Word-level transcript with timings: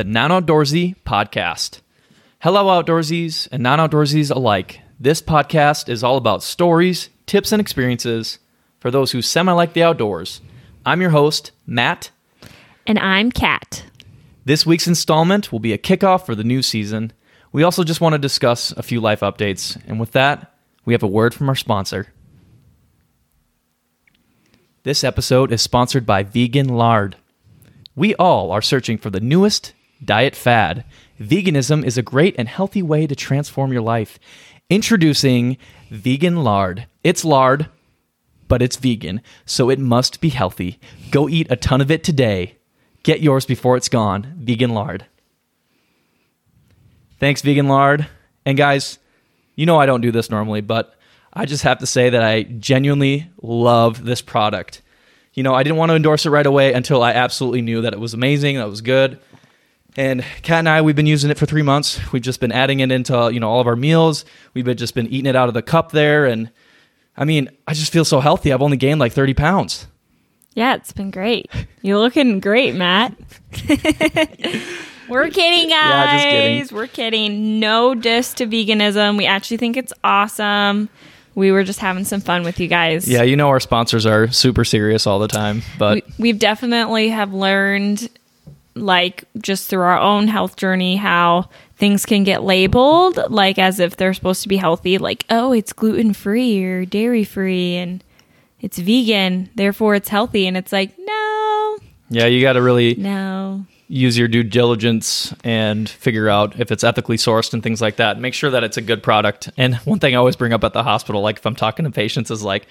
The 0.00 0.04
Non 0.04 0.30
Outdoorsy 0.30 0.96
Podcast. 1.04 1.80
Hello, 2.38 2.68
outdoorsies 2.68 3.48
and 3.52 3.62
non 3.62 3.78
outdoorsies 3.78 4.34
alike. 4.34 4.80
This 4.98 5.20
podcast 5.20 5.90
is 5.90 6.02
all 6.02 6.16
about 6.16 6.42
stories, 6.42 7.10
tips, 7.26 7.52
and 7.52 7.60
experiences 7.60 8.38
for 8.78 8.90
those 8.90 9.12
who 9.12 9.20
semi 9.20 9.52
like 9.52 9.74
the 9.74 9.82
outdoors. 9.82 10.40
I'm 10.86 11.02
your 11.02 11.10
host, 11.10 11.50
Matt. 11.66 12.12
And 12.86 12.98
I'm 12.98 13.30
Kat. 13.30 13.84
This 14.46 14.64
week's 14.64 14.86
installment 14.86 15.52
will 15.52 15.58
be 15.58 15.74
a 15.74 15.76
kickoff 15.76 16.24
for 16.24 16.34
the 16.34 16.44
new 16.44 16.62
season. 16.62 17.12
We 17.52 17.62
also 17.62 17.84
just 17.84 18.00
want 18.00 18.14
to 18.14 18.18
discuss 18.18 18.72
a 18.72 18.82
few 18.82 19.02
life 19.02 19.20
updates. 19.20 19.78
And 19.86 20.00
with 20.00 20.12
that, 20.12 20.54
we 20.86 20.94
have 20.94 21.02
a 21.02 21.06
word 21.06 21.34
from 21.34 21.50
our 21.50 21.54
sponsor. 21.54 22.06
This 24.82 25.04
episode 25.04 25.52
is 25.52 25.60
sponsored 25.60 26.06
by 26.06 26.22
Vegan 26.22 26.70
Lard. 26.70 27.16
We 27.94 28.14
all 28.14 28.50
are 28.50 28.62
searching 28.62 28.96
for 28.96 29.10
the 29.10 29.20
newest 29.20 29.74
diet 30.04 30.36
fad. 30.36 30.84
Veganism 31.20 31.84
is 31.84 31.98
a 31.98 32.02
great 32.02 32.34
and 32.38 32.48
healthy 32.48 32.82
way 32.82 33.06
to 33.06 33.14
transform 33.14 33.72
your 33.72 33.82
life. 33.82 34.18
Introducing 34.68 35.56
Vegan 35.90 36.44
Lard. 36.44 36.86
It's 37.02 37.24
lard, 37.24 37.68
but 38.48 38.62
it's 38.62 38.76
vegan, 38.76 39.20
so 39.44 39.70
it 39.70 39.78
must 39.78 40.20
be 40.20 40.28
healthy. 40.28 40.78
Go 41.10 41.28
eat 41.28 41.46
a 41.50 41.56
ton 41.56 41.80
of 41.80 41.90
it 41.90 42.04
today. 42.04 42.56
Get 43.02 43.20
yours 43.20 43.46
before 43.46 43.76
it's 43.76 43.88
gone. 43.88 44.34
Vegan 44.38 44.70
Lard. 44.70 45.06
Thanks, 47.18 47.42
Vegan 47.42 47.68
Lard. 47.68 48.06
And 48.46 48.56
guys, 48.56 48.98
you 49.56 49.66
know 49.66 49.78
I 49.78 49.86
don't 49.86 50.00
do 50.00 50.12
this 50.12 50.30
normally, 50.30 50.62
but 50.62 50.94
I 51.32 51.46
just 51.46 51.62
have 51.64 51.78
to 51.78 51.86
say 51.86 52.10
that 52.10 52.22
I 52.22 52.42
genuinely 52.42 53.30
love 53.42 54.04
this 54.04 54.22
product. 54.22 54.82
You 55.34 55.42
know, 55.42 55.54
I 55.54 55.62
didn't 55.62 55.78
want 55.78 55.90
to 55.90 55.96
endorse 55.96 56.26
it 56.26 56.30
right 56.30 56.46
away 56.46 56.72
until 56.72 57.02
I 57.02 57.12
absolutely 57.12 57.62
knew 57.62 57.82
that 57.82 57.92
it 57.92 58.00
was 58.00 58.14
amazing, 58.14 58.56
that 58.56 58.66
it 58.66 58.70
was 58.70 58.80
good. 58.80 59.20
And 59.96 60.24
Kat 60.42 60.60
and 60.60 60.68
I, 60.68 60.82
we've 60.82 60.96
been 60.96 61.06
using 61.06 61.30
it 61.30 61.38
for 61.38 61.46
three 61.46 61.62
months. 61.62 62.00
We've 62.12 62.22
just 62.22 62.40
been 62.40 62.52
adding 62.52 62.80
it 62.80 62.92
into 62.92 63.30
you 63.32 63.40
know 63.40 63.50
all 63.50 63.60
of 63.60 63.66
our 63.66 63.76
meals. 63.76 64.24
We've 64.54 64.64
been 64.64 64.76
just 64.76 64.94
been 64.94 65.06
eating 65.08 65.26
it 65.26 65.36
out 65.36 65.48
of 65.48 65.54
the 65.54 65.62
cup 65.62 65.92
there, 65.92 66.26
and 66.26 66.50
I 67.16 67.24
mean, 67.24 67.50
I 67.66 67.74
just 67.74 67.92
feel 67.92 68.04
so 68.04 68.20
healthy. 68.20 68.52
I've 68.52 68.62
only 68.62 68.76
gained 68.76 69.00
like 69.00 69.12
thirty 69.12 69.34
pounds. 69.34 69.86
Yeah, 70.54 70.74
it's 70.74 70.92
been 70.92 71.10
great. 71.10 71.50
You're 71.82 71.98
looking 71.98 72.40
great, 72.40 72.74
Matt. 72.74 73.14
We're 75.08 75.28
kidding, 75.28 75.68
guys. 75.68 75.70
Yeah, 75.70 76.12
just 76.12 76.24
kidding. 76.24 76.76
We're 76.76 76.86
kidding. 76.86 77.60
No 77.60 77.94
diss 77.94 78.34
to 78.34 78.46
veganism. 78.46 79.16
We 79.16 79.26
actually 79.26 79.56
think 79.56 79.76
it's 79.76 79.92
awesome. 80.04 80.88
We 81.34 81.52
were 81.52 81.64
just 81.64 81.78
having 81.78 82.04
some 82.04 82.20
fun 82.20 82.42
with 82.42 82.60
you 82.60 82.68
guys. 82.68 83.08
Yeah, 83.08 83.22
you 83.22 83.36
know 83.36 83.48
our 83.48 83.60
sponsors 83.60 84.06
are 84.06 84.28
super 84.28 84.64
serious 84.64 85.06
all 85.06 85.18
the 85.18 85.28
time, 85.28 85.62
but 85.78 85.94
we, 85.94 86.02
we've 86.18 86.38
definitely 86.38 87.08
have 87.08 87.32
learned 87.32 88.08
like 88.74 89.24
just 89.38 89.68
through 89.68 89.82
our 89.82 89.98
own 89.98 90.28
health 90.28 90.56
journey 90.56 90.96
how 90.96 91.48
things 91.76 92.06
can 92.06 92.24
get 92.24 92.42
labeled 92.42 93.18
like 93.28 93.58
as 93.58 93.80
if 93.80 93.96
they're 93.96 94.14
supposed 94.14 94.42
to 94.42 94.48
be 94.48 94.56
healthy 94.56 94.96
like 94.96 95.24
oh 95.28 95.52
it's 95.52 95.72
gluten 95.72 96.12
free 96.12 96.62
or 96.62 96.84
dairy 96.84 97.24
free 97.24 97.74
and 97.74 98.04
it's 98.60 98.78
vegan 98.78 99.48
therefore 99.54 99.94
it's 99.94 100.08
healthy. 100.08 100.46
And 100.46 100.56
it's 100.56 100.72
like 100.72 100.92
no. 100.98 101.78
Yeah, 102.10 102.26
you 102.26 102.40
got 102.40 102.54
to 102.54 102.62
really 102.62 102.94
no 102.96 103.64
use 103.92 104.16
your 104.16 104.28
due 104.28 104.44
diligence 104.44 105.34
and 105.42 105.88
figure 105.88 106.28
out 106.28 106.60
if 106.60 106.70
it's 106.70 106.84
ethically 106.84 107.16
sourced 107.16 107.52
and 107.52 107.60
things 107.60 107.80
like 107.82 107.96
that. 107.96 108.20
Make 108.20 108.34
sure 108.34 108.48
that 108.50 108.62
it's 108.62 108.76
a 108.76 108.80
good 108.80 109.02
product. 109.02 109.50
And 109.56 109.74
one 109.78 109.98
thing 109.98 110.14
I 110.14 110.18
always 110.18 110.36
bring 110.36 110.52
up 110.52 110.62
at 110.62 110.72
the 110.72 110.84
hospital, 110.84 111.20
like 111.22 111.38
if 111.38 111.44
I'm 111.46 111.56
talking 111.56 111.84
to 111.84 111.90
patients, 111.90 112.30
is 112.30 112.44
like 112.44 112.68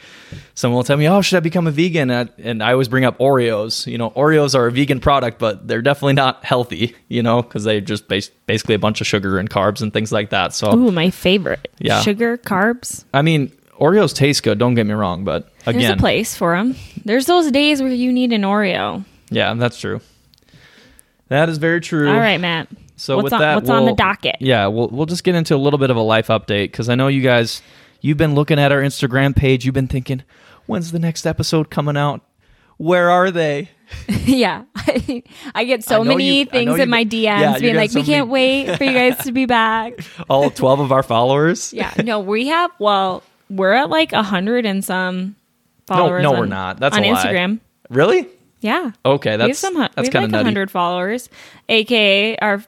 someone 0.56 0.78
will 0.78 0.84
tell 0.86 0.96
me, 0.96 1.10
"Oh, 1.10 1.22
should 1.22 1.36
I 1.36 1.42
become 1.42 1.68
a 1.68 1.72
vegan?" 1.72 2.10
And 2.10 2.64
I 2.64 2.72
always 2.72 2.88
bring 2.88 3.04
up 3.04 3.18
Oreos. 3.20 3.86
You 3.86 3.98
know, 3.98 4.12
Oreos 4.12 4.56
are 4.56 4.68
a 4.68 4.72
vegan 4.72 5.02
product, 5.02 5.40
but 5.40 5.68
they're 5.68 5.82
definitely 5.82 6.14
not 6.14 6.46
healthy. 6.46 6.96
You 7.10 7.22
know, 7.22 7.42
because 7.42 7.66
they 7.66 7.82
just 7.82 8.08
base, 8.08 8.30
basically 8.46 8.76
a 8.76 8.80
bunch 8.80 9.02
of 9.02 9.08
sugar 9.08 9.40
and 9.40 9.50
carbs 9.50 9.82
and 9.82 9.92
things 9.92 10.12
like 10.14 10.30
that. 10.30 10.54
So, 10.54 10.74
ooh, 10.74 10.90
my 10.92 11.10
favorite. 11.10 11.70
Yeah. 11.80 12.02
sugar, 12.02 12.38
carbs. 12.38 13.04
I 13.14 13.24
mean, 13.24 13.52
Oreos 13.78 14.16
taste 14.16 14.44
good. 14.44 14.58
Don't 14.58 14.76
get 14.76 14.86
me 14.86 14.94
wrong, 14.94 15.26
but 15.26 15.52
again, 15.66 15.82
There's 15.82 15.94
a 15.94 15.98
place 15.98 16.36
for 16.36 16.56
them. 16.56 16.76
There's 17.04 17.26
those 17.26 17.52
days 17.52 17.82
where 17.82 17.92
you 17.92 18.14
need 18.14 18.32
an 18.32 18.44
Oreo. 18.44 19.04
yeah, 19.30 19.54
that's 19.56 19.80
true. 19.80 20.00
That 21.30 21.50
is 21.50 21.58
very 21.58 21.80
true. 21.80 22.10
All 22.10 22.18
right, 22.18 22.40
Matt. 22.40 22.68
So 22.96 23.16
what's 23.16 23.26
with 23.26 23.34
on, 23.34 23.40
that, 23.40 23.56
what's 23.56 23.70
on 23.70 23.86
the 23.86 23.94
docket? 23.94 24.36
Yeah, 24.40 24.68
we'll 24.68 24.90
we'll 24.90 25.06
just 25.06 25.24
get 25.24 25.36
into 25.36 25.56
a 25.56 25.58
little 25.58 25.80
bit 25.80 25.90
of 25.90 25.96
a 25.96 26.02
life 26.02 26.28
update 26.28 26.66
because 26.66 26.90
I 26.90 26.96
know 26.96 27.08
you 27.08 27.22
guys, 27.22 27.62
you've 28.02 28.18
been 28.18 28.36
looking 28.36 28.60
at 28.60 28.72
our 28.72 28.82
Instagram 28.82 29.36
page. 29.36 29.64
You've 29.66 29.76
been 29.76 29.88
thinking, 29.88 30.24
when's 30.66 30.92
the 30.92 31.00
next 31.00 31.26
episode 31.26 31.70
coming 31.70 31.96
out? 31.96 32.22
Where 32.78 33.10
are 33.10 33.32
they? 33.32 33.70
yeah, 34.08 34.64
I, 34.76 35.24
I 35.56 35.64
get 35.64 35.84
so 35.84 36.04
know 36.04 36.12
many 36.12 36.40
you- 36.40 36.46
things 36.46 36.78
in 36.80 36.90
my 36.90 37.06
DMs 37.06 37.24
yeah, 37.24 37.58
being 37.60 37.76
like, 37.76 37.92
so 37.92 38.00
"We 38.00 38.06
can't 38.06 38.30
wait 38.30 38.78
for 38.78 38.84
you 38.84 38.94
guys 38.94 39.24
to 39.26 39.32
be 39.32 39.46
back." 39.48 40.00
All 40.30 40.50
twelve 40.50 40.80
of 40.80 40.92
our 40.92 41.04
followers. 41.04 41.72
Yeah, 41.74 41.94
no, 42.04 42.20
we 42.20 42.48
have. 42.48 42.72
Well, 42.80 43.24
we're 43.50 43.74
at 43.74 43.90
like 43.90 44.14
a 44.14 44.24
hundred 44.24 44.66
and 44.66 44.84
some 44.84 45.36
followers. 45.88 46.22
no, 46.24 46.34
on, 46.34 46.40
we're 46.40 46.46
not. 46.48 46.80
That's 46.80 46.96
on 46.98 47.04
a 47.04 47.12
lie. 47.12 47.24
Instagram. 47.26 47.60
Really? 47.90 48.28
Yeah, 48.62 48.92
Okay, 49.06 49.30
we 49.38 49.42
have 49.42 49.48
that's 49.50 49.60
some. 49.60 49.76
that's 49.76 49.96
we 49.98 50.04
kind 50.04 50.14
have 50.14 50.24
of 50.24 50.24
like 50.24 50.32
nutty. 50.32 50.44
hundred 50.46 50.72
followers, 50.72 51.30
aka 51.70 52.38
our 52.40 52.64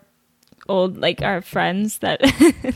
old 0.69 0.97
like 0.97 1.21
our 1.21 1.41
friends 1.41 1.99
that. 1.99 2.21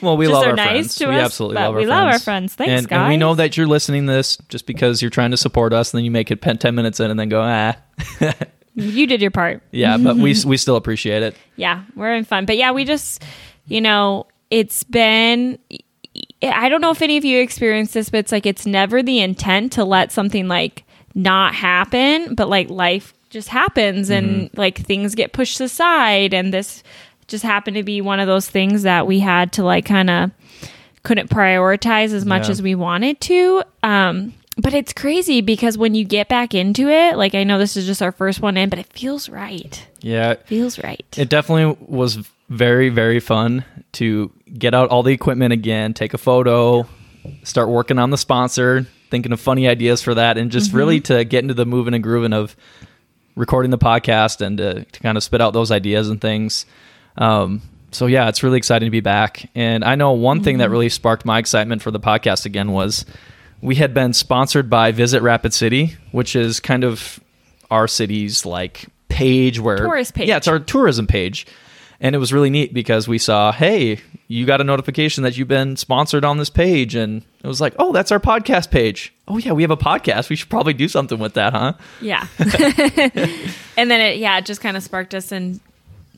Well, 0.00 0.16
we 0.16 0.26
love 0.26 0.46
our 0.46 0.56
nice 0.56 0.96
friends. 0.96 1.00
we 1.00 1.06
us, 1.16 1.22
absolutely 1.26 1.56
love 1.56 1.74
our 1.74 1.80
we 1.80 1.84
friends. 1.84 1.90
love 1.90 2.08
our 2.14 2.18
friends. 2.18 2.54
Thanks, 2.54 2.84
and, 2.84 2.92
And 2.92 3.08
we 3.10 3.18
know 3.18 3.34
that 3.34 3.58
you're 3.58 3.66
listening 3.66 4.06
to 4.06 4.12
this 4.14 4.38
just 4.48 4.64
because 4.66 5.02
you're 5.02 5.10
trying 5.10 5.32
to 5.32 5.36
support 5.36 5.74
us, 5.74 5.92
and 5.92 5.98
then 5.98 6.04
you 6.06 6.10
make 6.10 6.30
it 6.30 6.40
ten 6.40 6.74
minutes 6.74 6.98
in, 6.98 7.10
and 7.10 7.20
then 7.20 7.28
go 7.28 7.42
ah. 7.42 7.76
you 8.74 9.06
did 9.06 9.20
your 9.20 9.30
part. 9.30 9.62
yeah, 9.72 9.98
but 9.98 10.16
we 10.16 10.34
we 10.46 10.56
still 10.56 10.76
appreciate 10.76 11.22
it. 11.22 11.36
yeah, 11.56 11.82
we're 11.94 12.08
having 12.08 12.24
fun. 12.24 12.46
But 12.46 12.56
yeah, 12.56 12.72
we 12.72 12.86
just, 12.86 13.22
you 13.66 13.82
know, 13.82 14.26
it's 14.50 14.82
been. 14.82 15.58
I 16.42 16.70
don't 16.70 16.80
know 16.80 16.90
if 16.90 17.02
any 17.02 17.18
of 17.18 17.26
you 17.26 17.42
experienced 17.42 17.92
this, 17.92 18.08
but 18.08 18.16
it's 18.18 18.32
like 18.32 18.46
it's 18.46 18.64
never 18.64 19.02
the 19.02 19.20
intent 19.20 19.72
to 19.72 19.84
let 19.84 20.10
something 20.10 20.48
like 20.48 20.84
not 21.16 21.54
happen, 21.54 22.34
but 22.36 22.48
like 22.48 22.70
life 22.70 23.12
just 23.30 23.48
happens 23.48 24.08
and 24.10 24.48
like 24.56 24.78
things 24.78 25.16
get 25.16 25.32
pushed 25.32 25.60
aside, 25.60 26.32
and 26.32 26.54
this 26.54 26.84
just 27.26 27.42
happened 27.42 27.74
to 27.76 27.82
be 27.82 28.00
one 28.00 28.20
of 28.20 28.28
those 28.28 28.48
things 28.48 28.84
that 28.84 29.06
we 29.08 29.18
had 29.18 29.52
to 29.54 29.64
like 29.64 29.84
kind 29.84 30.08
of 30.10 30.30
couldn't 31.02 31.28
prioritize 31.30 32.12
as 32.12 32.24
much 32.24 32.44
Yeah. 32.44 32.50
as 32.52 32.62
we 32.62 32.74
wanted 32.76 33.20
to. 33.22 33.62
Um, 33.82 34.32
but 34.58 34.74
it's 34.74 34.92
crazy 34.92 35.40
because 35.40 35.76
when 35.76 35.94
you 35.94 36.04
get 36.04 36.28
back 36.28 36.54
into 36.54 36.88
it, 36.88 37.16
like 37.16 37.34
I 37.34 37.44
know 37.44 37.58
this 37.58 37.76
is 37.76 37.84
just 37.86 38.00
our 38.02 38.12
first 38.12 38.40
one 38.40 38.56
in, 38.56 38.68
but 38.68 38.78
it 38.78 38.92
feels 38.92 39.28
right. 39.28 39.86
Yeah, 40.00 40.32
It 40.32 40.46
Feels 40.46 40.78
right. 40.82 41.04
It 41.16 41.28
definitely 41.28 41.76
was 41.86 42.18
very, 42.48 42.88
very 42.90 43.20
fun 43.20 43.64
to 43.92 44.30
get 44.56 44.72
out 44.72 44.88
all 44.90 45.02
the 45.02 45.12
equipment 45.12 45.52
again, 45.52 45.94
take 45.94 46.14
a 46.14 46.18
photo, 46.18 46.86
start 47.42 47.68
working 47.68 47.98
on 47.98 48.10
the 48.10 48.18
sponsor, 48.18 48.86
thinking 49.10 49.32
of 49.32 49.40
funny 49.40 49.68
ideas 49.68 50.02
for 50.02 50.14
that, 50.14 50.38
and 50.38 50.50
just 50.50 50.72
really 50.72 51.00
to 51.02 51.24
get 51.24 51.42
into 51.42 51.54
the 51.54 51.66
moving 51.66 51.94
and 51.94 52.02
grooving 52.02 52.32
of 52.32 52.56
recording 53.34 53.70
the 53.70 53.78
podcast 53.78 54.40
and 54.40 54.58
to, 54.58 54.84
to 54.84 55.00
kind 55.00 55.16
of 55.16 55.22
spit 55.22 55.40
out 55.40 55.52
those 55.52 55.70
ideas 55.70 56.08
and 56.08 56.20
things. 56.20 56.66
Um, 57.18 57.62
so 57.92 58.06
yeah, 58.06 58.28
it's 58.28 58.42
really 58.42 58.58
exciting 58.58 58.86
to 58.86 58.90
be 58.90 59.00
back. 59.00 59.50
And 59.54 59.84
I 59.84 59.94
know 59.94 60.12
one 60.12 60.42
thing 60.42 60.58
that 60.58 60.70
really 60.70 60.88
sparked 60.88 61.24
my 61.24 61.38
excitement 61.38 61.82
for 61.82 61.90
the 61.90 62.00
podcast 62.00 62.46
again 62.46 62.72
was 62.72 63.06
we 63.60 63.76
had 63.76 63.94
been 63.94 64.12
sponsored 64.12 64.68
by 64.68 64.92
Visit 64.92 65.22
Rapid 65.22 65.52
City, 65.54 65.96
which 66.12 66.36
is 66.36 66.60
kind 66.60 66.84
of 66.84 67.20
our 67.70 67.88
city's 67.88 68.44
like 68.44 68.86
page 69.08 69.60
where 69.60 69.78
Tourist 69.78 70.14
page. 70.14 70.28
Yeah, 70.28 70.36
it's 70.36 70.48
our 70.48 70.58
tourism 70.58 71.06
page. 71.06 71.46
And 72.00 72.14
it 72.14 72.18
was 72.18 72.32
really 72.32 72.50
neat 72.50 72.74
because 72.74 73.08
we 73.08 73.18
saw, 73.18 73.52
hey, 73.52 74.00
you 74.28 74.44
got 74.44 74.60
a 74.60 74.64
notification 74.64 75.22
that 75.22 75.36
you've 75.36 75.48
been 75.48 75.76
sponsored 75.76 76.24
on 76.24 76.38
this 76.38 76.50
page. 76.50 76.94
And 76.94 77.22
it 77.42 77.46
was 77.46 77.60
like, 77.60 77.74
oh, 77.78 77.92
that's 77.92 78.12
our 78.12 78.20
podcast 78.20 78.70
page. 78.70 79.14
Oh, 79.28 79.38
yeah, 79.38 79.52
we 79.52 79.62
have 79.62 79.70
a 79.70 79.76
podcast. 79.76 80.28
We 80.28 80.36
should 80.36 80.50
probably 80.50 80.74
do 80.74 80.88
something 80.88 81.18
with 81.18 81.34
that, 81.34 81.52
huh? 81.52 81.74
Yeah. 82.00 82.26
and 83.76 83.90
then 83.90 84.00
it 84.00 84.18
yeah, 84.18 84.38
it 84.38 84.46
just 84.46 84.60
kind 84.60 84.76
of 84.76 84.82
sparked 84.82 85.14
us 85.14 85.32
and 85.32 85.60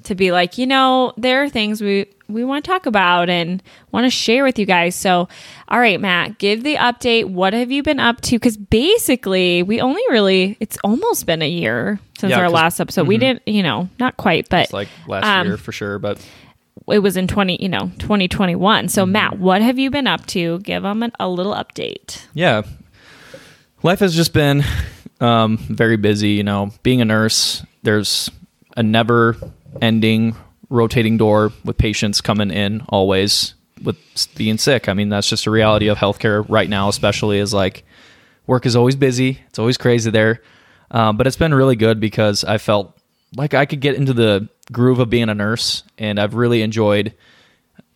to 0.05 0.15
be 0.15 0.33
like, 0.33 0.59
you 0.59 0.67
know, 0.67 1.13
there 1.17 1.43
are 1.43 1.49
things 1.49 1.81
we 1.81 2.07
we 2.29 2.45
want 2.45 2.63
to 2.63 2.71
talk 2.71 2.85
about 2.85 3.31
and 3.31 3.63
want 3.91 4.05
to 4.05 4.11
share 4.11 4.45
with 4.45 4.59
you 4.59 4.67
guys. 4.67 4.95
So, 4.95 5.29
all 5.69 5.81
right, 5.81 5.99
Matt, 5.99 6.39
give 6.39 6.63
the 6.63 6.77
update. 6.77 7.25
What 7.25 7.55
have 7.55 7.71
you 7.71 7.83
been 7.83 7.99
up 8.01 8.21
to? 8.23 8.39
Cuz 8.39 8.57
basically, 8.57 9.63
we 9.63 9.81
only 9.81 10.03
really 10.11 10.57
it's 10.61 10.77
almost 10.85 11.25
been 11.27 11.41
a 11.43 11.49
year 11.49 11.99
since 12.19 12.31
Yeah, 12.31 12.41
our 12.41 12.51
last 12.51 12.81
episode. 12.81 13.07
We 13.07 13.17
didn't, 13.17 13.43
you 13.47 13.63
know, 13.63 13.89
not 13.99 14.17
quite, 14.17 14.49
but 14.49 14.65
It's 14.65 14.73
like 14.73 14.89
last 15.07 15.25
um, 15.25 15.47
year 15.47 15.57
for 15.57 15.73
sure. 15.73 15.99
But 15.99 16.25
it 16.91 17.01
was 17.01 17.17
in 17.17 17.29
20, 17.29 17.63
you 17.63 17.69
know, 17.69 17.91
2021. 17.99 18.59
Mm-hmm. 18.59 18.89
So, 18.89 19.07
Matt, 19.07 19.39
what 19.39 19.63
have 19.63 19.79
you 19.79 19.91
been 19.91 20.07
up 20.07 20.27
to? 20.27 20.59
Give 20.61 20.83
them 20.83 21.03
an, 21.03 21.13
a 21.21 21.29
little 21.29 21.55
update. 21.55 22.27
yeah, 22.35 22.63
life 23.83 24.01
has 24.01 24.15
just 24.15 24.33
been 24.33 24.65
um, 25.21 25.57
very 25.59 25.97
busy. 25.97 26.31
You 26.31 26.45
know, 26.45 26.73
being 26.83 27.01
a 27.01 27.05
nurse, 27.05 27.65
there's 27.83 28.31
a 28.77 28.83
never 28.83 29.37
ending 29.81 30.37
rotating 30.71 31.17
door 31.17 31.53
with 31.65 31.79
patients 31.79 32.21
coming 32.21 32.51
in 32.51 32.83
always 32.89 33.55
with 33.83 33.97
being 34.37 34.59
sick. 34.59 34.89
I 34.89 34.95
mean, 34.95 35.09
that's 35.09 35.29
just 35.29 35.47
a 35.47 35.51
reality 35.51 35.89
of 35.89 35.99
healthcare 35.99 36.45
right 36.49 36.69
now, 36.69 36.89
especially 36.89 37.39
is 37.39 37.55
like 37.55 37.85
work 38.47 38.67
is 38.67 38.77
always 38.77 38.97
busy. 38.97 39.41
It's 39.49 39.59
always 39.59 39.77
crazy 39.77 40.11
there. 40.11 40.43
Um, 40.91 41.17
but 41.17 41.27
it's 41.27 41.37
been 41.37 41.55
really 41.55 41.77
good 41.77 42.01
because 42.01 42.45
I 42.45 42.59
felt 42.59 42.99
like 43.37 43.55
I 43.55 43.67
could 43.67 43.81
get 43.81 43.95
into 43.95 44.13
the 44.13 44.49
groove 44.73 44.99
of 44.99 45.11
being 45.11 45.29
a 45.29 45.35
nurse, 45.35 45.83
and 45.99 46.19
I've 46.19 46.35
really 46.35 46.63
enjoyed 46.63 47.15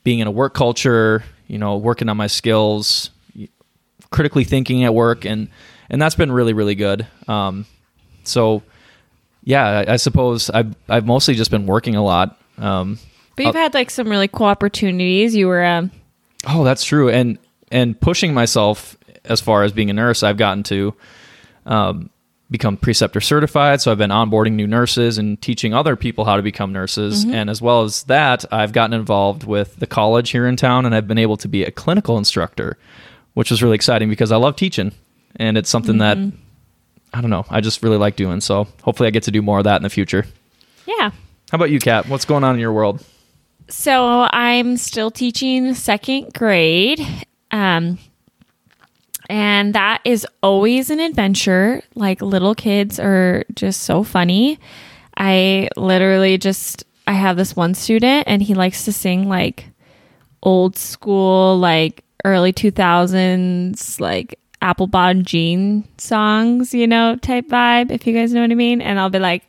being 0.05 0.19
in 0.19 0.27
a 0.27 0.31
work 0.31 0.55
culture. 0.55 1.25
You 1.49 1.59
know, 1.59 1.77
working 1.77 2.09
on 2.09 2.17
my 2.17 2.29
skills, 2.29 3.11
critically 4.11 4.45
thinking 4.45 4.85
at 4.85 4.95
work, 4.95 5.25
and 5.25 5.49
and 5.91 6.01
that's 6.01 6.15
been 6.15 6.31
really 6.31 6.53
really 6.53 6.75
good. 6.75 7.07
Um, 7.29 7.67
so 8.25 8.63
yeah, 9.45 9.85
I, 9.87 9.95
I 9.95 9.97
suppose 9.97 10.51
I've 10.51 10.75
I've 10.89 11.07
mostly 11.07 11.35
just 11.35 11.51
been 11.51 11.67
working 11.67 11.97
a 11.97 12.03
lot. 12.03 12.39
Um, 12.59 12.99
But 13.37 13.47
you've 13.47 13.55
had 13.55 13.75
like 13.75 13.91
some 13.91 14.09
really 14.09 14.29
cool 14.29 14.47
opportunities. 14.47 15.35
You 15.35 15.49
were 15.49 15.65
um 15.65 15.91
Oh, 16.49 16.65
that's 16.65 16.85
true. 16.85 17.09
And 17.09 17.39
and 17.71 17.99
pushing 18.01 18.35
myself 18.35 18.97
as 19.25 19.41
far 19.41 19.63
as 19.63 19.73
being 19.73 19.91
a 19.91 19.93
nurse, 19.93 20.23
I've 20.23 20.37
gotten 20.37 20.63
to 20.65 20.95
um, 21.65 22.11
become 22.51 22.77
preceptor 22.77 23.21
certified. 23.21 23.81
So 23.81 23.91
I've 23.93 23.99
been 23.99 24.11
onboarding 24.11 24.53
new 24.55 24.67
nurses 24.67 25.17
and 25.17 25.41
teaching 25.41 25.73
other 25.73 25.97
people 25.97 26.25
how 26.25 26.37
to 26.37 26.43
become 26.43 26.73
nurses. 26.73 27.25
And 27.25 27.49
as 27.49 27.63
well 27.63 27.83
as 27.83 28.03
that, 28.05 28.45
I've 28.53 28.73
gotten 28.73 28.93
involved 28.95 29.45
with 29.45 29.77
the 29.77 29.87
college 29.87 30.31
here 30.31 30.47
in 30.47 30.57
town, 30.57 30.85
and 30.85 30.95
I've 30.95 31.07
been 31.07 31.19
able 31.19 31.37
to 31.39 31.49
be 31.49 31.65
a 31.65 31.71
clinical 31.71 32.19
instructor, 32.19 32.77
which 33.35 33.51
was 33.51 33.63
really 33.63 33.77
exciting 33.77 34.09
because 34.11 34.33
I 34.33 34.37
love 34.37 34.57
teaching, 34.57 34.93
and 35.37 35.57
it's 35.57 35.71
something 35.71 35.99
that 35.99 36.19
I 37.15 37.21
don't 37.21 37.31
know. 37.31 37.45
I 37.51 37.61
just 37.61 37.83
really 37.83 37.99
like 37.99 38.17
doing. 38.17 38.41
So 38.41 38.67
hopefully, 38.83 39.07
I 39.07 39.11
get 39.11 39.25
to 39.25 39.31
do 39.31 39.43
more 39.43 39.59
of 39.59 39.65
that 39.65 39.77
in 39.77 39.83
the 39.83 39.91
future. 39.91 40.25
yeah. 40.87 41.11
How 41.51 41.57
about 41.57 41.71
you, 41.71 41.79
Kat? 41.81 42.09
What's 42.09 42.25
going 42.25 42.45
on 42.45 42.55
in 42.55 42.61
your 42.61 42.73
world? 42.73 43.05
So 43.69 44.27
I'm 44.31 44.79
still 44.79 45.11
teaching 45.11 45.75
second 45.75 46.33
grade. 46.33 47.01
Um, 47.51 47.99
and 49.29 49.75
that 49.75 50.01
is 50.05 50.27
always 50.43 50.89
an 50.91 51.01
adventure. 51.01 51.83
Like 51.95 52.23
little 52.23 52.55
kids 52.55 52.99
are 52.99 53.45
just 53.55 53.83
so 53.83 54.03
funny. 54.03 54.59
I 55.17 55.69
literally 55.77 56.39
just 56.39 56.85
I 57.07 57.13
have 57.13 57.37
this 57.37 57.55
one 57.55 57.75
student 57.75 58.25
and 58.27 58.43
he 58.43 58.55
likes 58.55 58.85
to 58.87 58.93
sing 58.93 59.29
like 59.29 59.67
old 60.43 60.77
school 60.77 61.59
like 61.59 62.05
early 62.25 62.53
2000s 62.53 64.01
like 64.01 64.39
Applebottom 64.63 65.25
Jean 65.25 65.87
songs, 65.99 66.73
you 66.73 66.87
know, 66.87 67.17
type 67.17 67.49
vibe 67.49 67.91
if 67.91 68.07
you 68.07 68.15
guys 68.15 68.33
know 68.33 68.41
what 68.41 68.51
I 68.51 68.55
mean. 68.55 68.81
And 68.81 68.99
I'll 68.99 69.11
be 69.11 69.19
like 69.19 69.45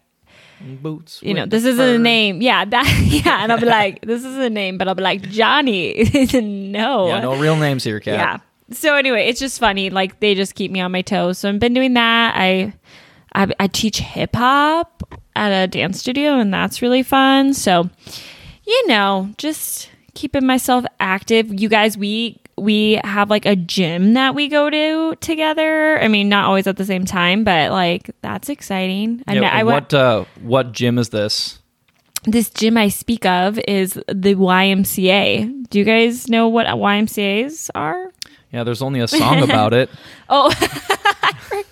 Boots. 0.82 1.22
you 1.22 1.34
know, 1.34 1.46
this 1.46 1.66
isn't 1.66 1.90
a 1.90 1.98
name. 1.98 2.42
Yeah, 2.42 2.66
that 2.66 3.06
yeah, 3.26 3.44
and 3.44 3.52
I'll 3.52 3.60
be 3.60 3.66
like, 3.66 4.02
this 4.06 4.24
is 4.24 4.38
a 4.38 4.50
name, 4.50 4.78
but 4.78 4.88
I'll 4.88 4.96
be 4.96 5.04
like, 5.04 5.22
Johnny. 5.24 6.04
no. 6.34 7.08
Yeah, 7.08 7.20
no 7.20 7.36
real 7.36 7.58
names 7.58 7.84
here, 7.84 8.00
Kat. 8.00 8.14
Yeah. 8.16 8.38
So 8.72 8.96
anyway, 8.96 9.28
it's 9.28 9.40
just 9.40 9.60
funny. 9.60 9.90
Like 9.90 10.20
they 10.20 10.36
just 10.36 10.56
keep 10.56 10.72
me 10.72 10.80
on 10.80 10.92
my 10.92 11.02
toes. 11.02 11.38
So 11.38 11.50
I've 11.50 11.60
been 11.60 11.74
doing 11.74 11.94
that. 11.94 12.36
I 12.36 12.74
I, 13.36 13.54
I 13.60 13.68
teach 13.68 14.00
hip 14.00 14.36
hop 14.36 15.04
at 15.36 15.50
a 15.50 15.68
dance 15.68 16.00
studio, 16.00 16.40
and 16.40 16.54
that's 16.54 16.82
really 16.82 17.04
fun. 17.04 17.54
So 17.54 17.90
you 18.66 18.88
know, 18.88 19.30
just 19.38 19.90
keeping 20.14 20.46
myself 20.46 20.86
active. 21.00 21.60
You 21.60 21.70
guys, 21.70 21.98
we 21.98 22.40
we 22.58 23.00
have 23.04 23.30
like 23.30 23.46
a 23.46 23.56
gym 23.56 24.14
that 24.14 24.36
we 24.36 24.48
go 24.48 24.70
to 24.70 25.16
together. 25.22 26.00
I 26.02 26.08
mean, 26.08 26.30
not 26.30 26.46
always 26.46 26.68
at 26.68 26.78
the 26.78 26.86
same 26.86 27.06
time, 27.06 27.44
but 27.44 27.72
like 27.72 28.12
that's 28.22 28.50
exciting. 28.50 29.24
I, 29.28 29.34
Yeah, 29.36 29.40
know- 29.42 29.48
I 29.48 29.64
went 29.64 29.92
what 29.92 29.94
uh, 29.94 30.26
what 30.42 30.72
gym 30.72 30.98
is 30.98 31.10
this? 31.10 31.60
this 32.26 32.50
gym 32.50 32.78
I 32.78 32.88
speak 32.88 33.26
of 33.26 33.60
is 33.68 33.94
the 34.08 34.36
YMCA. 34.36 35.70
Do 35.70 35.80
you 35.80 35.84
guys 35.86 36.30
know 36.30 36.48
what 36.48 36.68
YMCA's 36.68 37.70
are? 37.76 38.12
Yeah, 38.52 38.64
there's 38.64 38.82
only 38.82 39.00
a 39.02 39.08
song 39.08 39.42
about 39.50 39.74
it. 39.74 39.90
Oh, 40.30 40.54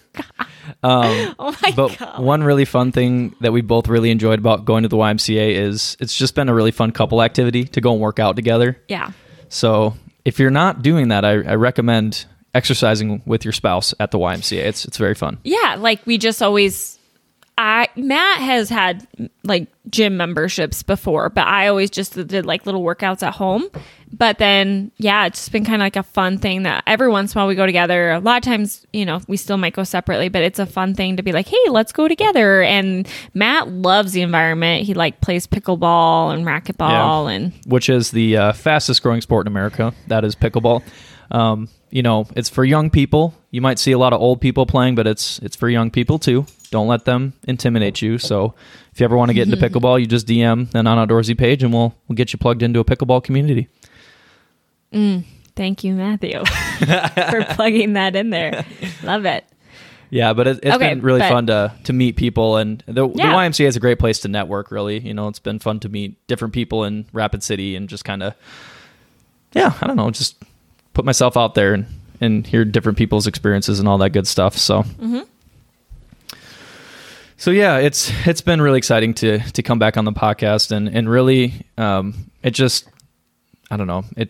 Um, 0.84 1.36
oh 1.38 1.56
my 1.62 1.72
but 1.76 1.98
god. 2.00 2.24
one 2.24 2.44
really 2.44 2.66
fun 2.66 2.92
thing 2.92 3.36
that 3.42 3.52
we 3.54 3.62
both 3.62 3.88
really 3.88 4.10
enjoyed 4.10 4.40
about 4.40 4.66
going 4.66 4.82
to 4.84 4.90
the 4.90 4.98
YMCA 4.98 5.52
is 5.56 5.96
it's 6.00 6.16
just 6.16 6.34
been 6.34 6.50
a 6.50 6.54
really 6.56 6.72
fun 6.72 6.92
couple 6.92 7.22
activity 7.22 7.66
to 7.66 7.82
go 7.82 7.92
and 7.92 8.02
work 8.02 8.18
out 8.20 8.36
together. 8.36 8.82
Yeah. 8.88 9.12
So 9.50 9.96
if 10.26 10.40
you're 10.40 10.52
not 10.52 10.82
doing 10.82 11.10
that, 11.10 11.26
I, 11.26 11.32
I 11.32 11.56
recommend 11.56 12.26
exercising 12.54 13.22
with 13.26 13.46
your 13.46 13.54
spouse 13.54 13.94
at 14.00 14.12
the 14.12 14.20
YMCA. 14.20 14.58
It's 14.64 14.86
it's 14.86 14.98
very 14.98 15.16
fun. 15.16 15.40
Yeah, 15.44 15.76
like 15.80 16.06
we 16.06 16.18
just 16.18 16.42
always 16.42 17.00
I 17.62 17.88
Matt 17.96 18.40
has 18.42 18.70
had 18.70 19.08
like 19.44 19.68
gym 19.90 20.18
memberships 20.18 20.82
before, 20.82 21.30
but 21.30 21.46
I 21.46 21.68
always 21.68 21.92
just 21.92 22.14
did 22.28 22.46
like 22.46 22.66
little 22.66 22.82
workouts 22.84 23.22
at 23.22 23.34
home. 23.36 23.70
But 24.12 24.40
then 24.40 24.92
yeah, 24.98 25.28
it's 25.28 25.40
just 25.40 25.52
been 25.52 25.64
kind 25.64 25.76
of 25.82 25.86
like 25.86 25.96
a 25.96 26.02
fun 26.04 26.40
thing 26.40 26.64
that 26.64 26.84
every 26.88 27.08
once 27.08 27.34
in 27.34 27.38
a 27.38 27.42
while 27.42 27.48
we 27.48 27.54
go 27.56 27.66
together. 27.68 28.12
A 28.12 28.20
lot 28.20 28.38
of 28.38 28.44
times, 28.44 28.86
you 28.92 29.06
know, 29.06 29.22
we 29.28 29.38
still 29.38 29.58
might 29.58 29.74
go 29.74 29.84
separately, 29.84 30.28
but 30.28 30.42
it's 30.42 30.58
a 30.60 30.66
fun 30.66 30.96
thing 30.96 31.18
to 31.18 31.24
be 31.24 31.32
like, 31.32 31.48
"Hey, 31.48 31.70
let's 31.70 31.92
go 31.92 32.08
together." 32.08 32.64
And 32.64 33.08
Matt 33.36 33.68
loves 33.70 34.12
the 34.14 34.22
environment. 34.22 34.84
He 34.86 34.94
like 34.96 35.22
plays 35.22 35.46
pickleball 35.46 36.34
and 36.34 36.46
racquetball 36.46 37.30
Yeah. 37.30 37.36
and 37.36 37.54
which 37.68 37.90
is 37.90 38.10
the 38.12 38.38
uh, 38.38 38.54
fastest 38.54 39.04
growing 39.04 39.22
sport 39.22 39.46
in 39.46 39.54
America. 39.54 39.94
That 40.08 40.26
is 40.26 40.36
pickleball. 40.36 40.82
Um, 41.32 41.70
you 41.90 42.04
know, 42.04 42.28
it's 42.36 42.50
for 42.50 42.64
young 42.66 42.90
people. 42.90 43.34
You 43.52 43.62
might 43.62 43.80
see 43.80 43.92
a 43.94 43.98
lot 43.98 44.14
of 44.14 44.22
old 44.22 44.42
people 44.42 44.66
playing, 44.66 44.96
but 44.96 45.08
it's 45.08 45.40
it's 45.40 45.56
for 45.56 45.70
young 45.70 45.90
people 45.90 46.20
too. 46.20 46.46
Don't 46.72 46.88
let 46.88 47.06
them 47.06 47.34
intimidate 47.48 48.02
you. 48.02 48.18
So, 48.18 48.54
if 48.94 49.00
you 49.00 49.04
ever 49.06 49.18
want 49.18 49.30
to 49.30 49.34
get 49.34 49.48
into 49.52 49.58
pickleball, 49.70 50.00
you 50.00 50.08
just 50.08 50.28
DM 50.28 50.74
an 50.76 50.88
on 50.88 51.08
outdoorsy 51.08 51.38
page, 51.38 51.64
and 51.64 51.74
we'll 51.74 51.96
we'll 52.08 52.16
get 52.16 52.34
you 52.34 52.40
plugged 52.40 52.62
into 52.64 52.80
a 52.80 52.86
pickleball 52.86 53.24
community. 53.24 53.68
thank 55.56 55.84
you, 55.84 55.94
Matthew, 55.94 56.44
for 56.46 57.46
plugging 57.56 57.94
that 57.94 58.16
in 58.16 58.30
there. 58.30 58.66
Love 59.04 59.26
it. 59.26 59.46
Yeah, 60.10 60.34
but 60.34 60.46
it, 60.48 60.60
it's 60.64 60.76
Okay, 60.76 60.90
been 60.90 61.02
really 61.02 61.20
but- 61.22 61.30
fun 61.30 61.48
to 61.48 61.74
to 61.86 61.94
meet 61.94 62.18
people, 62.18 62.58
and 62.58 62.84
the, 62.86 63.08
the 63.08 63.24
YMCA 63.24 63.66
is 63.66 63.76
a 63.78 63.80
great 63.80 64.00
place 64.00 64.20
to 64.20 64.28
network. 64.28 64.70
Really, 64.72 65.00
you 65.00 65.14
know, 65.14 65.28
it's 65.30 65.40
been 65.40 65.60
fun 65.60 65.80
to 65.82 65.90
meet 65.90 66.26
different 66.28 66.54
people 66.54 66.84
in 66.84 67.06
Rapid 67.14 67.44
City, 67.44 67.76
and 67.78 67.88
just 67.88 68.04
kind 68.04 68.22
of, 68.22 68.34
yeah, 69.54 69.74
I 69.82 69.88
don't 69.88 69.96
know, 69.96 70.12
just 70.12 70.36
put 70.94 71.06
myself 71.06 71.38
out 71.38 71.56
there 71.56 71.74
and 71.74 71.86
and 72.20 72.46
hear 72.46 72.64
different 72.64 72.98
people's 72.98 73.26
experiences 73.26 73.80
and 73.80 73.88
all 73.88 73.98
that 73.98 74.12
good 74.12 74.28
stuff. 74.28 74.56
So, 74.56 74.86
so 77.38 77.50
yeah, 77.52 77.78
it's 77.78 78.12
it's 78.28 78.42
been 78.42 78.62
really 78.62 78.78
exciting 78.78 79.14
to 79.16 79.40
to 79.40 79.64
come 79.64 79.80
back 79.80 79.98
on 79.98 80.06
the 80.06 80.12
podcast, 80.12 80.72
and 80.72 80.88
and 80.88 81.10
really, 81.10 81.66
um, 81.78 82.30
it 82.44 82.52
just, 82.52 82.88
I 83.72 83.78
don't 83.78 83.88
know, 83.88 84.04
it 84.16 84.30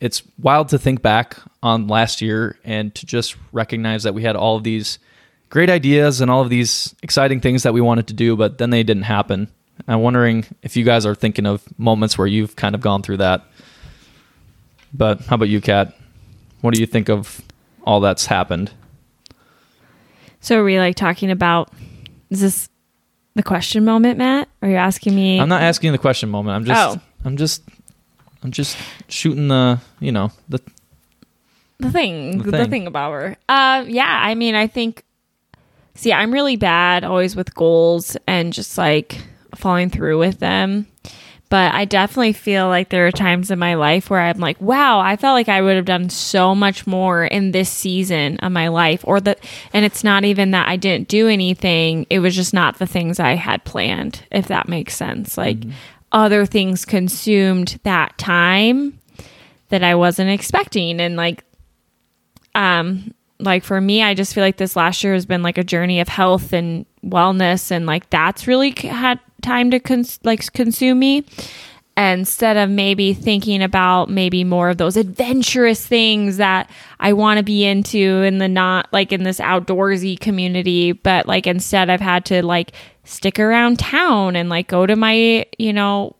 it's 0.00 0.22
wild 0.38 0.68
to 0.70 0.78
think 0.78 1.02
back 1.02 1.38
on 1.62 1.86
last 1.88 2.20
year 2.20 2.58
and 2.64 2.94
to 2.94 3.06
just 3.06 3.36
recognize 3.52 4.02
that 4.02 4.14
we 4.14 4.22
had 4.22 4.36
all 4.36 4.56
of 4.56 4.64
these 4.64 4.98
great 5.50 5.68
ideas 5.68 6.20
and 6.20 6.30
all 6.30 6.40
of 6.40 6.48
these 6.48 6.94
exciting 7.02 7.40
things 7.40 7.64
that 7.64 7.74
we 7.74 7.80
wanted 7.80 8.06
to 8.06 8.14
do, 8.14 8.36
but 8.36 8.58
then 8.58 8.70
they 8.70 8.82
didn't 8.82 9.02
happen. 9.02 9.48
I'm 9.88 10.00
wondering 10.00 10.46
if 10.62 10.76
you 10.76 10.84
guys 10.84 11.04
are 11.04 11.14
thinking 11.14 11.46
of 11.46 11.62
moments 11.78 12.16
where 12.16 12.26
you've 12.26 12.56
kind 12.56 12.74
of 12.74 12.80
gone 12.80 13.02
through 13.02 13.18
that. 13.18 13.44
But 14.92 15.20
how 15.22 15.34
about 15.34 15.48
you, 15.48 15.60
Kat? 15.60 15.94
What 16.60 16.74
do 16.74 16.80
you 16.80 16.86
think 16.86 17.08
of 17.08 17.40
all 17.84 18.00
that's 18.00 18.26
happened? 18.26 18.70
So 20.40 20.58
are 20.60 20.64
we 20.64 20.78
like 20.78 20.96
talking 20.96 21.30
about 21.30 21.72
is 22.30 22.40
this 22.40 22.68
the 23.34 23.42
question 23.42 23.84
moment, 23.84 24.18
Matt? 24.18 24.48
Are 24.62 24.68
you 24.68 24.76
asking 24.76 25.14
me 25.14 25.40
I'm 25.40 25.48
not 25.48 25.62
asking 25.62 25.92
the 25.92 25.98
question 25.98 26.28
moment. 26.28 26.56
I'm 26.56 26.64
just 26.64 26.98
Oh. 26.98 27.00
I'm 27.24 27.36
just 27.36 27.62
I'm 28.42 28.50
just 28.50 28.76
shooting 29.08 29.48
the, 29.48 29.80
you 30.00 30.12
know, 30.12 30.32
the 30.48 30.60
the 31.78 31.90
thing 31.90 32.38
The 32.38 32.50
the, 32.50 32.58
thing. 32.58 32.70
thing 32.70 32.86
about 32.86 33.12
her? 33.12 33.36
Uh 33.48 33.84
yeah, 33.86 34.20
I 34.22 34.34
mean 34.34 34.54
I 34.54 34.66
think 34.66 35.04
see 35.94 36.12
I'm 36.12 36.32
really 36.32 36.56
bad 36.56 37.04
always 37.04 37.36
with 37.36 37.54
goals 37.54 38.16
and 38.26 38.52
just 38.52 38.78
like 38.78 39.22
following 39.54 39.90
through 39.90 40.18
with 40.18 40.38
them. 40.38 40.86
But 41.50 41.74
I 41.74 41.84
definitely 41.84 42.32
feel 42.32 42.68
like 42.68 42.90
there 42.90 43.08
are 43.08 43.12
times 43.12 43.50
in 43.50 43.58
my 43.58 43.74
life 43.74 44.08
where 44.08 44.20
I'm 44.20 44.38
like, 44.38 44.60
wow, 44.60 45.00
I 45.00 45.16
felt 45.16 45.34
like 45.34 45.48
I 45.48 45.60
would 45.60 45.74
have 45.74 45.84
done 45.84 46.08
so 46.08 46.54
much 46.54 46.86
more 46.86 47.24
in 47.24 47.50
this 47.50 47.68
season 47.68 48.36
of 48.38 48.52
my 48.52 48.68
life. 48.68 49.04
Or 49.04 49.20
that, 49.20 49.44
and 49.72 49.84
it's 49.84 50.04
not 50.04 50.24
even 50.24 50.52
that 50.52 50.68
I 50.68 50.76
didn't 50.76 51.08
do 51.08 51.26
anything, 51.26 52.06
it 52.08 52.20
was 52.20 52.36
just 52.36 52.54
not 52.54 52.78
the 52.78 52.86
things 52.86 53.18
I 53.18 53.34
had 53.34 53.64
planned, 53.64 54.24
if 54.30 54.46
that 54.46 54.68
makes 54.68 54.94
sense. 54.94 55.36
Like 55.36 55.58
other 56.12 56.46
things 56.46 56.84
consumed 56.84 57.80
that 57.82 58.16
time 58.16 59.00
that 59.70 59.82
I 59.82 59.96
wasn't 59.96 60.30
expecting. 60.30 61.00
And 61.00 61.16
like, 61.16 61.44
um, 62.54 63.12
like 63.40 63.64
for 63.64 63.80
me, 63.80 64.04
I 64.04 64.14
just 64.14 64.34
feel 64.34 64.44
like 64.44 64.56
this 64.56 64.76
last 64.76 65.02
year 65.02 65.14
has 65.14 65.26
been 65.26 65.42
like 65.42 65.58
a 65.58 65.64
journey 65.64 65.98
of 65.98 66.06
health 66.06 66.52
and 66.52 66.86
wellness, 67.04 67.70
and 67.70 67.86
like 67.86 68.08
that's 68.10 68.46
really 68.46 68.74
had 68.80 69.20
time 69.42 69.70
to 69.70 69.80
cons- 69.80 70.20
like 70.24 70.52
consume 70.52 70.98
me. 70.98 71.24
Instead 71.96 72.56
of 72.56 72.70
maybe 72.70 73.12
thinking 73.12 73.62
about 73.62 74.08
maybe 74.08 74.42
more 74.42 74.70
of 74.70 74.78
those 74.78 74.96
adventurous 74.96 75.86
things 75.86 76.38
that 76.38 76.70
I 76.98 77.12
want 77.12 77.36
to 77.38 77.42
be 77.42 77.66
into 77.66 78.22
in 78.22 78.38
the 78.38 78.48
not 78.48 78.88
like 78.90 79.12
in 79.12 79.22
this 79.22 79.38
outdoorsy 79.38 80.18
community, 80.18 80.92
but 80.92 81.26
like 81.26 81.46
instead 81.46 81.90
I've 81.90 82.00
had 82.00 82.24
to 82.26 82.42
like 82.46 82.72
stick 83.04 83.38
around 83.38 83.80
town 83.80 84.34
and 84.34 84.48
like 84.48 84.68
go 84.68 84.86
to 84.86 84.96
my, 84.96 85.44
you 85.58 85.72
know, 85.74 86.16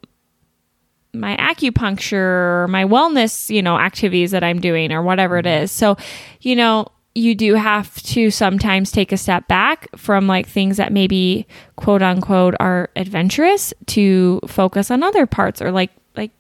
my 1.14 1.37
acupuncture 1.37 2.64
or 2.64 2.68
my 2.68 2.84
wellness, 2.84 3.49
you 3.49 3.62
know, 3.62 3.78
activities 3.78 4.32
that 4.32 4.44
I'm 4.44 4.60
doing 4.60 4.92
or 4.92 5.02
whatever 5.02 5.38
it 5.38 5.46
is. 5.46 5.72
So, 5.72 5.96
you 6.40 6.56
know, 6.56 6.88
you 7.14 7.35
do 7.35 7.55
have 7.55 7.95
to 8.05 8.31
sometimes 8.31 8.93
take 8.93 9.11
a 9.12 9.17
step 9.17 9.49
back, 9.49 9.88
from 9.97 10.26
like 10.29 10.47
things 10.47 10.76
that 10.76 10.93
maybe 10.93 11.47
quote 11.76 12.02
unquote 12.02 12.55
are 12.61 12.88
adventurous 12.97 13.75
to 13.87 14.40
focus 14.47 14.90
on 14.90 15.02
other 15.02 15.26
parts 15.26 15.61
or 15.61 15.73
like 15.73 15.90
like 16.17 16.31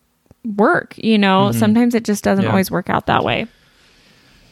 work 0.44 0.94
you 0.96 1.18
know 1.18 1.50
sometimes 1.52 1.94
it 1.94 2.04
just 2.04 2.22
doesn't 2.24 2.42
Mm-hmm. 2.44 2.48
Yeah. 2.48 2.52
always 2.52 2.70
work 2.70 2.88
out 2.88 3.06
that 3.06 3.24
way 3.24 3.46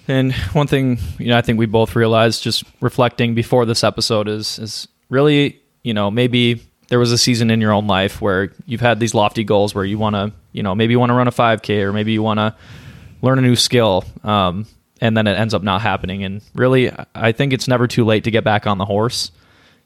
And 0.08 0.32
one 0.54 0.66
thing, 0.66 0.98
you 1.18 1.26
know, 1.28 1.36
I 1.36 1.42
think 1.42 1.58
we 1.58 1.66
both 1.66 1.94
realized 1.94 2.42
just 2.42 2.64
reflecting 2.80 3.34
before 3.34 3.66
this 3.66 3.84
episode 3.84 4.26
is 4.28 4.58
is 4.58 4.88
really, 5.10 5.60
you 5.82 5.92
know, 5.94 6.10
maybe 6.10 6.62
there 6.88 6.98
was 6.98 7.12
a 7.12 7.18
season 7.18 7.50
in 7.50 7.60
your 7.60 7.72
own 7.72 7.86
life 7.86 8.20
where 8.22 8.50
you've 8.66 8.80
had 8.80 8.98
these 9.00 9.12
lofty 9.14 9.44
goals 9.44 9.74
where 9.74 9.84
you 9.84 9.98
want 9.98 10.14
to, 10.16 10.32
you 10.52 10.62
know, 10.62 10.74
maybe 10.74 10.92
you 10.94 10.98
want 10.98 11.10
to 11.10 11.14
run 11.14 11.28
a 11.28 11.30
5K 11.30 11.82
or 11.82 11.92
maybe 11.92 12.12
you 12.12 12.22
want 12.22 12.38
to 12.38 12.54
learn 13.20 13.38
a 13.38 13.42
new 13.42 13.54
skill, 13.56 14.02
um, 14.24 14.64
and 15.00 15.16
then 15.16 15.26
it 15.26 15.38
ends 15.38 15.54
up 15.54 15.62
not 15.62 15.80
happening. 15.80 16.24
And 16.24 16.42
really, 16.54 16.90
I 17.14 17.32
think 17.32 17.52
it's 17.52 17.68
never 17.68 17.86
too 17.86 18.04
late 18.04 18.24
to 18.24 18.30
get 18.30 18.44
back 18.44 18.66
on 18.66 18.78
the 18.78 18.84
horse. 18.84 19.30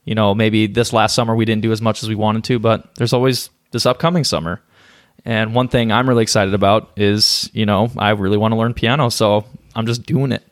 You 0.04 0.14
know, 0.14 0.34
maybe 0.34 0.66
this 0.66 0.92
last 0.92 1.14
summer 1.14 1.34
we 1.34 1.44
didn't 1.44 1.62
do 1.62 1.72
as 1.72 1.80
much 1.80 2.02
as 2.02 2.08
we 2.08 2.14
wanted 2.14 2.44
to, 2.44 2.58
but 2.58 2.94
there's 2.96 3.12
always 3.12 3.50
this 3.70 3.86
upcoming 3.86 4.24
summer. 4.24 4.60
And 5.24 5.54
one 5.54 5.68
thing 5.68 5.92
I'm 5.92 6.08
really 6.08 6.22
excited 6.22 6.54
about 6.54 6.90
is, 6.96 7.48
you 7.52 7.66
know, 7.66 7.90
I 7.96 8.10
really 8.10 8.36
want 8.36 8.52
to 8.52 8.58
learn 8.58 8.74
piano, 8.74 9.08
so 9.10 9.44
I'm 9.76 9.86
just 9.86 10.04
doing 10.04 10.32
it. 10.32 10.42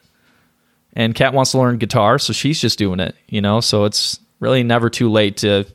And 0.93 1.15
Kat 1.15 1.35
wants 1.35 1.53
to 1.53 1.59
learn 1.59 1.79
guitar, 1.79 2.19
so 2.19 2.33
she's 2.33 2.61
just 2.61 2.79
doing 2.79 3.01
it, 3.01 3.17
you 3.29 3.41
know, 3.41 3.61
so 3.61 3.85
it's 3.85 4.21
really 4.39 4.63
never 4.63 4.91
too 4.91 5.11
late 5.11 5.39
to 5.39 5.67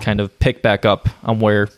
kind 0.00 0.20
of 0.20 0.38
pick 0.38 0.62
back 0.62 0.84
up 0.84 1.08
on 1.22 1.40
where 1.40 1.68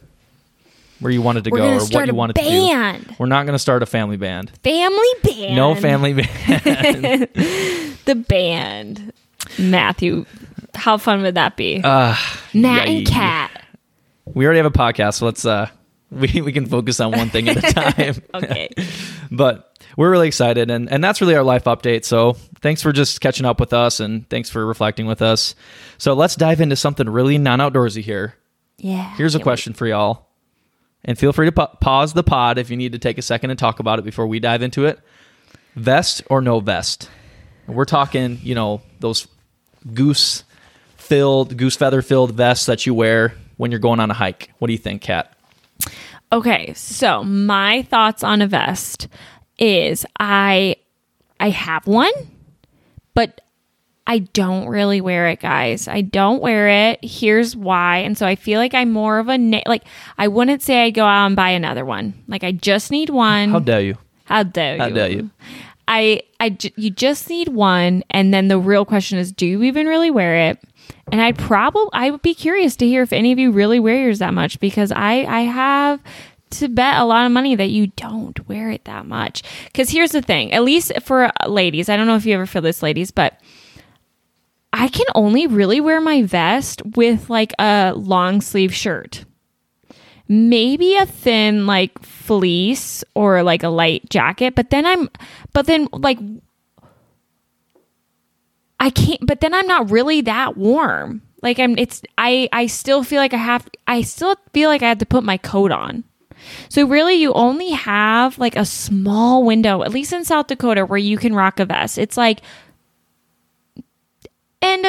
where 1.00 1.10
you 1.12 1.22
wanted 1.22 1.44
to 1.44 1.50
We're 1.50 1.58
go 1.58 1.76
or 1.78 1.80
what 1.80 2.06
you 2.06 2.14
wanted 2.14 2.34
band. 2.34 3.02
to 3.02 3.08
do. 3.08 3.14
We're 3.18 3.26
not 3.26 3.44
going 3.46 3.54
to 3.54 3.58
start 3.58 3.82
a 3.82 3.86
family 3.86 4.16
band. 4.16 4.50
family 4.62 5.08
band 5.22 5.56
No 5.56 5.74
family 5.74 6.12
band. 6.12 6.28
the 8.04 8.14
band 8.28 9.12
matthew 9.58 10.24
how 10.74 10.96
fun 10.98 11.22
would 11.22 11.34
that 11.34 11.56
be 11.56 11.80
uh, 11.82 12.14
matt 12.54 12.88
yay. 12.88 12.98
and 12.98 13.06
kat 13.06 13.64
we 14.32 14.44
already 14.44 14.58
have 14.58 14.66
a 14.66 14.70
podcast, 14.70 15.14
so 15.14 15.26
let's 15.26 15.44
uh 15.44 15.68
we 16.10 16.40
we 16.40 16.52
can 16.52 16.66
focus 16.66 17.00
on 17.00 17.12
one 17.12 17.30
thing 17.30 17.48
at 17.48 17.56
a 17.56 17.72
time. 17.72 18.22
okay 18.34 18.68
but 19.30 19.78
we're 19.96 20.10
really 20.10 20.28
excited 20.28 20.70
and 20.70 20.90
and 20.90 21.02
that's 21.02 21.20
really 21.20 21.34
our 21.34 21.42
life 21.42 21.64
update 21.64 22.04
so 22.04 22.32
thanks 22.60 22.82
for 22.82 22.92
just 22.92 23.20
catching 23.20 23.46
up 23.46 23.60
with 23.60 23.72
us 23.72 24.00
and 24.00 24.28
thanks 24.28 24.50
for 24.50 24.64
reflecting 24.66 25.06
with 25.06 25.22
us 25.22 25.54
so 25.98 26.14
let's 26.14 26.34
dive 26.36 26.60
into 26.60 26.76
something 26.76 27.08
really 27.08 27.38
non-outdoorsy 27.38 28.02
here 28.02 28.34
yeah 28.78 29.14
here's 29.16 29.34
a 29.34 29.40
question 29.40 29.72
for 29.72 29.86
y'all 29.86 30.29
and 31.04 31.18
feel 31.18 31.32
free 31.32 31.46
to 31.46 31.52
pa- 31.52 31.74
pause 31.80 32.12
the 32.12 32.22
pod 32.22 32.58
if 32.58 32.70
you 32.70 32.76
need 32.76 32.92
to 32.92 32.98
take 32.98 33.18
a 33.18 33.22
second 33.22 33.50
and 33.50 33.58
talk 33.58 33.80
about 33.80 33.98
it 33.98 34.04
before 34.04 34.26
we 34.26 34.40
dive 34.40 34.62
into 34.62 34.86
it. 34.86 35.00
Vest 35.76 36.22
or 36.28 36.40
no 36.40 36.60
vest? 36.60 37.08
We're 37.66 37.84
talking 37.84 38.38
you 38.42 38.54
know 38.54 38.82
those 39.00 39.28
goose 39.94 40.44
filled 40.96 41.56
goose 41.56 41.76
feather 41.76 42.02
filled 42.02 42.32
vests 42.32 42.66
that 42.66 42.86
you 42.86 42.94
wear 42.94 43.34
when 43.56 43.70
you're 43.70 43.80
going 43.80 44.00
on 44.00 44.10
a 44.10 44.14
hike. 44.14 44.50
What 44.58 44.66
do 44.66 44.72
you 44.72 44.78
think 44.78 45.02
kat? 45.02 45.32
Okay, 46.32 46.72
so 46.74 47.24
my 47.24 47.82
thoughts 47.82 48.22
on 48.22 48.40
a 48.40 48.46
vest 48.46 49.08
is 49.58 50.06
I 50.18 50.76
I 51.40 51.50
have 51.50 51.86
one, 51.86 52.12
but 53.14 53.40
I 54.10 54.18
don't 54.18 54.66
really 54.66 55.00
wear 55.00 55.28
it, 55.28 55.38
guys. 55.38 55.86
I 55.86 56.00
don't 56.00 56.42
wear 56.42 56.66
it. 56.90 56.98
Here's 57.00 57.54
why. 57.54 57.98
And 57.98 58.18
so 58.18 58.26
I 58.26 58.34
feel 58.34 58.58
like 58.58 58.74
I'm 58.74 58.90
more 58.90 59.20
of 59.20 59.28
a 59.28 59.38
na- 59.38 59.62
like 59.66 59.84
I 60.18 60.26
wouldn't 60.26 60.62
say 60.62 60.82
I 60.82 60.90
go 60.90 61.04
out 61.04 61.26
and 61.26 61.36
buy 61.36 61.50
another 61.50 61.84
one. 61.84 62.14
Like 62.26 62.42
I 62.42 62.50
just 62.50 62.90
need 62.90 63.10
one. 63.10 63.50
how 63.50 63.60
dare 63.60 63.80
you 63.82 63.98
How 64.24 64.42
dare 64.42 64.74
you? 64.74 64.82
How 64.82 64.88
dare 64.88 65.10
you? 65.10 65.30
I, 65.86 66.22
I, 66.40 66.50
j- 66.50 66.72
you 66.76 66.90
just 66.90 67.30
need 67.30 67.48
one, 67.48 68.02
and 68.10 68.34
then 68.34 68.48
the 68.48 68.58
real 68.58 68.84
question 68.84 69.18
is, 69.18 69.30
do 69.30 69.46
you 69.46 69.62
even 69.62 69.86
really 69.86 70.10
wear 70.10 70.50
it? 70.50 70.58
And 71.12 71.20
I'd 71.20 71.38
probably, 71.38 71.88
I 71.92 72.10
would 72.10 72.22
be 72.22 72.34
curious 72.34 72.74
to 72.76 72.86
hear 72.88 73.02
if 73.02 73.12
any 73.12 73.30
of 73.30 73.38
you 73.38 73.52
really 73.52 73.78
wear 73.78 73.96
yours 74.02 74.18
that 74.18 74.34
much 74.34 74.58
because 74.58 74.90
I, 74.90 75.24
I 75.24 75.40
have 75.42 76.00
to 76.50 76.68
bet 76.68 76.96
a 77.00 77.04
lot 77.04 77.26
of 77.26 77.32
money 77.32 77.54
that 77.54 77.70
you 77.70 77.88
don't 77.94 78.48
wear 78.48 78.70
it 78.70 78.84
that 78.86 79.06
much. 79.06 79.42
Because 79.66 79.90
here's 79.90 80.10
the 80.10 80.22
thing, 80.22 80.52
at 80.52 80.64
least 80.64 80.92
for 81.02 81.24
uh, 81.26 81.48
ladies, 81.48 81.88
I 81.88 81.96
don't 81.96 82.08
know 82.08 82.16
if 82.16 82.26
you 82.26 82.34
ever 82.34 82.46
feel 82.46 82.62
this, 82.62 82.82
ladies, 82.82 83.12
but 83.12 83.40
I 84.72 84.88
can 84.88 85.06
only 85.14 85.46
really 85.46 85.80
wear 85.80 86.00
my 86.00 86.22
vest 86.22 86.82
with 86.94 87.28
like 87.28 87.52
a 87.58 87.92
long 87.96 88.40
sleeve 88.40 88.74
shirt. 88.74 89.24
Maybe 90.28 90.96
a 90.96 91.06
thin 91.06 91.66
like 91.66 91.98
fleece 92.02 93.02
or 93.14 93.42
like 93.42 93.64
a 93.64 93.68
light 93.68 94.08
jacket 94.08 94.54
but 94.54 94.70
then 94.70 94.86
i'm 94.86 95.10
but 95.52 95.66
then 95.66 95.88
like 95.92 96.20
i 98.78 98.90
can't 98.90 99.26
but 99.26 99.40
then 99.40 99.52
i'm 99.52 99.66
not 99.66 99.90
really 99.90 100.20
that 100.20 100.56
warm. 100.56 101.22
Like 101.42 101.58
i'm 101.58 101.76
it's 101.76 102.02
i 102.16 102.48
i 102.52 102.66
still 102.66 103.02
feel 103.02 103.18
like 103.18 103.34
i 103.34 103.38
have 103.38 103.66
i 103.88 104.02
still 104.02 104.36
feel 104.52 104.68
like 104.68 104.82
i 104.84 104.88
have 104.88 104.98
to 104.98 105.06
put 105.06 105.24
my 105.24 105.36
coat 105.36 105.72
on. 105.72 106.04
So 106.68 106.86
really 106.86 107.16
you 107.16 107.32
only 107.32 107.70
have 107.70 108.38
like 108.38 108.54
a 108.54 108.64
small 108.64 109.44
window 109.44 109.82
at 109.82 109.90
least 109.90 110.12
in 110.12 110.24
south 110.24 110.46
dakota 110.46 110.86
where 110.86 110.98
you 110.98 111.18
can 111.18 111.34
rock 111.34 111.58
a 111.58 111.64
vest. 111.64 111.98
It's 111.98 112.16
like 112.16 112.40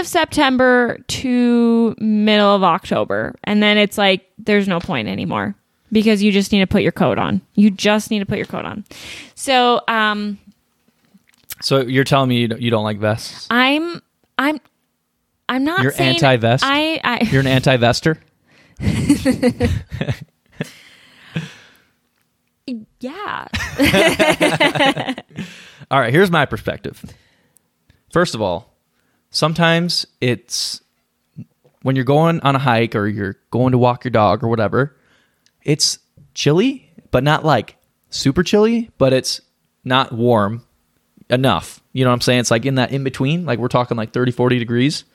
of 0.01 0.07
September 0.07 0.97
to 1.07 1.95
middle 1.99 2.53
of 2.53 2.63
October. 2.63 3.35
And 3.45 3.63
then 3.63 3.77
it's 3.77 3.97
like 3.97 4.29
there's 4.37 4.67
no 4.67 4.79
point 4.81 5.07
anymore 5.07 5.55
because 5.91 6.21
you 6.21 6.31
just 6.31 6.51
need 6.51 6.59
to 6.59 6.67
put 6.67 6.81
your 6.81 6.91
coat 6.91 7.17
on. 7.17 7.39
You 7.55 7.69
just 7.69 8.11
need 8.11 8.19
to 8.19 8.25
put 8.25 8.37
your 8.37 8.47
coat 8.47 8.65
on. 8.65 8.83
So, 9.35 9.81
um 9.87 10.37
so 11.61 11.81
you're 11.81 12.03
telling 12.03 12.27
me 12.27 12.39
you 12.39 12.47
don't, 12.47 12.61
you 12.61 12.71
don't 12.71 12.83
like 12.83 12.97
vests 12.97 13.47
I'm 13.51 14.01
I'm 14.37 14.59
I'm 15.47 15.63
not 15.63 15.83
You're 15.83 15.93
anti-vest? 15.97 16.63
I 16.65 16.99
I 17.03 17.19
You're 17.31 17.41
an 17.41 17.47
anti-vester? 17.47 18.17
yeah. 22.99 23.47
All 25.91 25.99
right, 25.99 26.11
here's 26.13 26.31
my 26.31 26.45
perspective. 26.45 27.03
First 28.11 28.33
of 28.33 28.41
all, 28.41 28.70
sometimes 29.31 30.05
it's 30.19 30.81
when 31.81 31.95
you're 31.95 32.05
going 32.05 32.39
on 32.41 32.55
a 32.55 32.59
hike 32.59 32.95
or 32.95 33.07
you're 33.07 33.37
going 33.49 33.71
to 33.71 33.77
walk 33.77 34.03
your 34.03 34.11
dog 34.11 34.43
or 34.43 34.47
whatever, 34.47 34.95
it's 35.63 35.97
chilly, 36.35 36.91
but 37.09 37.23
not 37.23 37.43
like 37.43 37.75
super 38.09 38.43
chilly, 38.43 38.91
but 38.97 39.13
it's 39.13 39.41
not 39.83 40.11
warm 40.11 40.63
enough. 41.29 41.81
You 41.93 42.03
know 42.03 42.11
what 42.11 42.15
I'm 42.15 42.21
saying? 42.21 42.41
It's 42.41 42.51
like 42.51 42.65
in 42.65 42.75
that 42.75 42.91
in 42.91 43.03
between, 43.03 43.45
like 43.45 43.57
we're 43.57 43.67
talking 43.67 43.97
like 43.97 44.11
30, 44.11 44.31
40 44.31 44.59
degrees. 44.59 45.05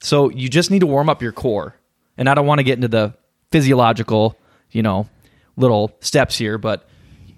So 0.00 0.28
you 0.30 0.48
just 0.48 0.70
need 0.70 0.80
to 0.80 0.86
warm 0.86 1.08
up 1.08 1.22
your 1.22 1.32
core. 1.32 1.76
And 2.18 2.28
I 2.28 2.34
don't 2.34 2.46
want 2.46 2.58
to 2.58 2.64
get 2.64 2.74
into 2.74 2.88
the 2.88 3.14
physiological, 3.50 4.38
you 4.70 4.82
know, 4.82 5.08
little 5.56 5.96
steps 6.00 6.36
here, 6.36 6.58
but 6.58 6.88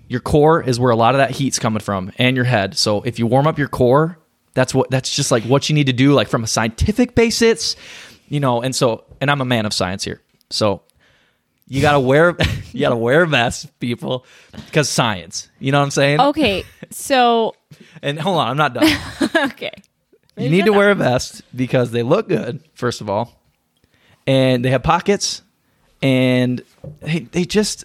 your 0.08 0.20
core 0.20 0.62
is 0.62 0.78
where 0.80 0.90
a 0.90 0.96
lot 0.96 1.14
of 1.14 1.18
that 1.18 1.30
heat's 1.30 1.58
coming 1.58 1.80
from 1.80 2.12
and 2.18 2.36
your 2.36 2.44
head. 2.44 2.76
So 2.76 3.02
if 3.02 3.18
you 3.18 3.26
warm 3.26 3.46
up 3.46 3.58
your 3.58 3.68
core, 3.68 4.18
that's 4.54 4.74
what 4.74 4.90
that's 4.90 5.14
just 5.14 5.30
like 5.30 5.44
what 5.44 5.68
you 5.68 5.74
need 5.74 5.86
to 5.86 5.92
do 5.92 6.12
like 6.12 6.28
from 6.28 6.44
a 6.44 6.46
scientific 6.46 7.14
basis, 7.14 7.76
you 8.28 8.40
know, 8.40 8.62
and 8.62 8.74
so 8.74 9.04
and 9.20 9.30
I'm 9.30 9.40
a 9.40 9.44
man 9.44 9.66
of 9.66 9.72
science 9.72 10.04
here. 10.04 10.20
So 10.50 10.82
you 11.68 11.80
got 11.80 11.92
to 11.92 12.00
wear 12.00 12.36
you 12.72 12.80
got 12.80 12.90
to 12.90 12.96
wear 12.96 13.22
a 13.22 13.26
vest, 13.26 13.78
people, 13.80 14.26
cuz 14.72 14.88
science. 14.88 15.48
You 15.58 15.72
know 15.72 15.78
what 15.78 15.84
I'm 15.84 15.90
saying? 15.90 16.20
Okay. 16.20 16.64
So, 16.90 17.54
And 18.02 18.18
hold 18.18 18.38
on, 18.38 18.48
I'm 18.48 18.56
not 18.56 18.74
done. 18.74 18.98
okay. 19.52 19.72
You 20.36 20.48
need 20.48 20.64
to 20.64 20.72
wear 20.72 20.90
a 20.90 20.94
vest 20.94 21.42
because 21.54 21.90
they 21.90 22.02
look 22.02 22.28
good, 22.28 22.62
first 22.74 23.00
of 23.00 23.10
all, 23.10 23.38
and 24.26 24.64
they 24.64 24.70
have 24.70 24.82
pockets, 24.82 25.42
and 26.00 26.62
they 27.00 27.20
they 27.20 27.44
just 27.44 27.84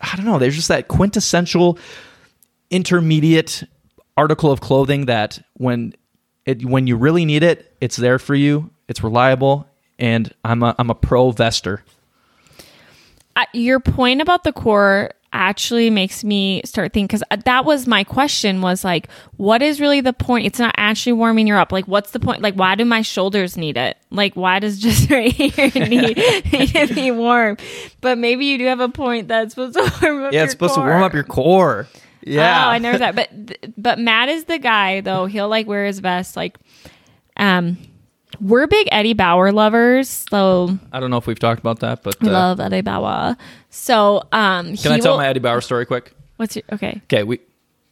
I 0.00 0.16
don't 0.16 0.26
know. 0.26 0.38
There's 0.38 0.56
just 0.56 0.68
that 0.68 0.88
quintessential 0.88 1.78
intermediate 2.70 3.62
article 4.16 4.50
of 4.50 4.60
clothing 4.60 5.06
that 5.06 5.38
when 5.54 5.94
it 6.44 6.64
when 6.64 6.86
you 6.86 6.96
really 6.96 7.24
need 7.24 7.42
it, 7.42 7.74
it's 7.80 7.96
there 7.96 8.18
for 8.18 8.34
you. 8.34 8.70
It's 8.88 9.02
reliable, 9.02 9.66
and 9.98 10.32
I'm 10.44 10.62
a 10.62 10.74
I'm 10.78 10.90
a 10.90 10.94
pro 10.94 11.32
vester. 11.32 11.80
I, 13.34 13.46
your 13.52 13.80
point 13.80 14.22
about 14.22 14.44
the 14.44 14.52
core 14.52 15.10
actually 15.32 15.90
makes 15.90 16.24
me 16.24 16.62
start 16.64 16.94
thinking 16.94 17.06
because 17.06 17.22
uh, 17.30 17.36
that 17.44 17.66
was 17.66 17.86
my 17.86 18.02
question 18.02 18.62
was 18.62 18.82
like 18.82 19.08
what 19.36 19.60
is 19.60 19.80
really 19.80 20.00
the 20.00 20.12
point 20.14 20.46
it's 20.46 20.58
not 20.58 20.74
actually 20.78 21.12
warming 21.12 21.46
you 21.46 21.54
up 21.54 21.72
like 21.72 21.84
what's 21.86 22.12
the 22.12 22.20
point 22.20 22.40
like 22.40 22.54
why 22.54 22.74
do 22.74 22.86
my 22.86 23.02
shoulders 23.02 23.54
need 23.54 23.76
it 23.76 23.98
like 24.10 24.34
why 24.34 24.58
does 24.58 24.78
just 24.80 25.10
right 25.10 25.32
here 25.32 25.70
need, 25.74 26.16
need 26.52 26.68
to 26.68 26.94
be 26.94 27.10
warm 27.10 27.58
but 28.00 28.16
maybe 28.16 28.46
you 28.46 28.56
do 28.56 28.64
have 28.64 28.80
a 28.80 28.88
point 28.88 29.28
that's 29.28 29.52
supposed 29.52 29.74
to 29.74 29.80
warm 30.00 30.24
up 30.24 30.32
Yeah, 30.32 30.38
your 30.38 30.44
it's 30.44 30.52
supposed 30.52 30.74
to 30.74 30.80
warm 30.80 31.02
up 31.02 31.12
your 31.12 31.24
core. 31.24 31.86
Yeah, 32.26 32.66
Oh, 32.66 32.70
I 32.70 32.78
never 32.78 32.98
that. 32.98 33.14
But 33.14 33.30
but 33.78 33.98
Matt 33.98 34.28
is 34.28 34.44
the 34.44 34.58
guy 34.58 35.00
though. 35.00 35.26
He'll 35.26 35.48
like 35.48 35.66
wear 35.66 35.86
his 35.86 36.00
vest. 36.00 36.36
Like, 36.36 36.58
um, 37.36 37.78
we're 38.40 38.66
big 38.66 38.88
Eddie 38.90 39.14
Bauer 39.14 39.52
lovers. 39.52 40.08
So 40.30 40.78
I 40.92 41.00
don't 41.00 41.10
know 41.10 41.16
if 41.18 41.26
we've 41.26 41.38
talked 41.38 41.60
about 41.60 41.80
that, 41.80 42.02
but 42.02 42.16
I 42.22 42.28
uh, 42.28 42.32
love 42.32 42.60
Eddie 42.60 42.80
Bauer. 42.80 43.36
So 43.70 44.22
um, 44.32 44.76
can 44.76 44.92
I 44.92 44.98
tell 44.98 45.16
my 45.16 45.26
Eddie 45.28 45.40
Bauer 45.40 45.60
story 45.60 45.86
quick? 45.86 46.12
What's 46.36 46.56
your 46.56 46.64
okay? 46.72 47.00
okay, 47.04 47.22
we 47.22 47.40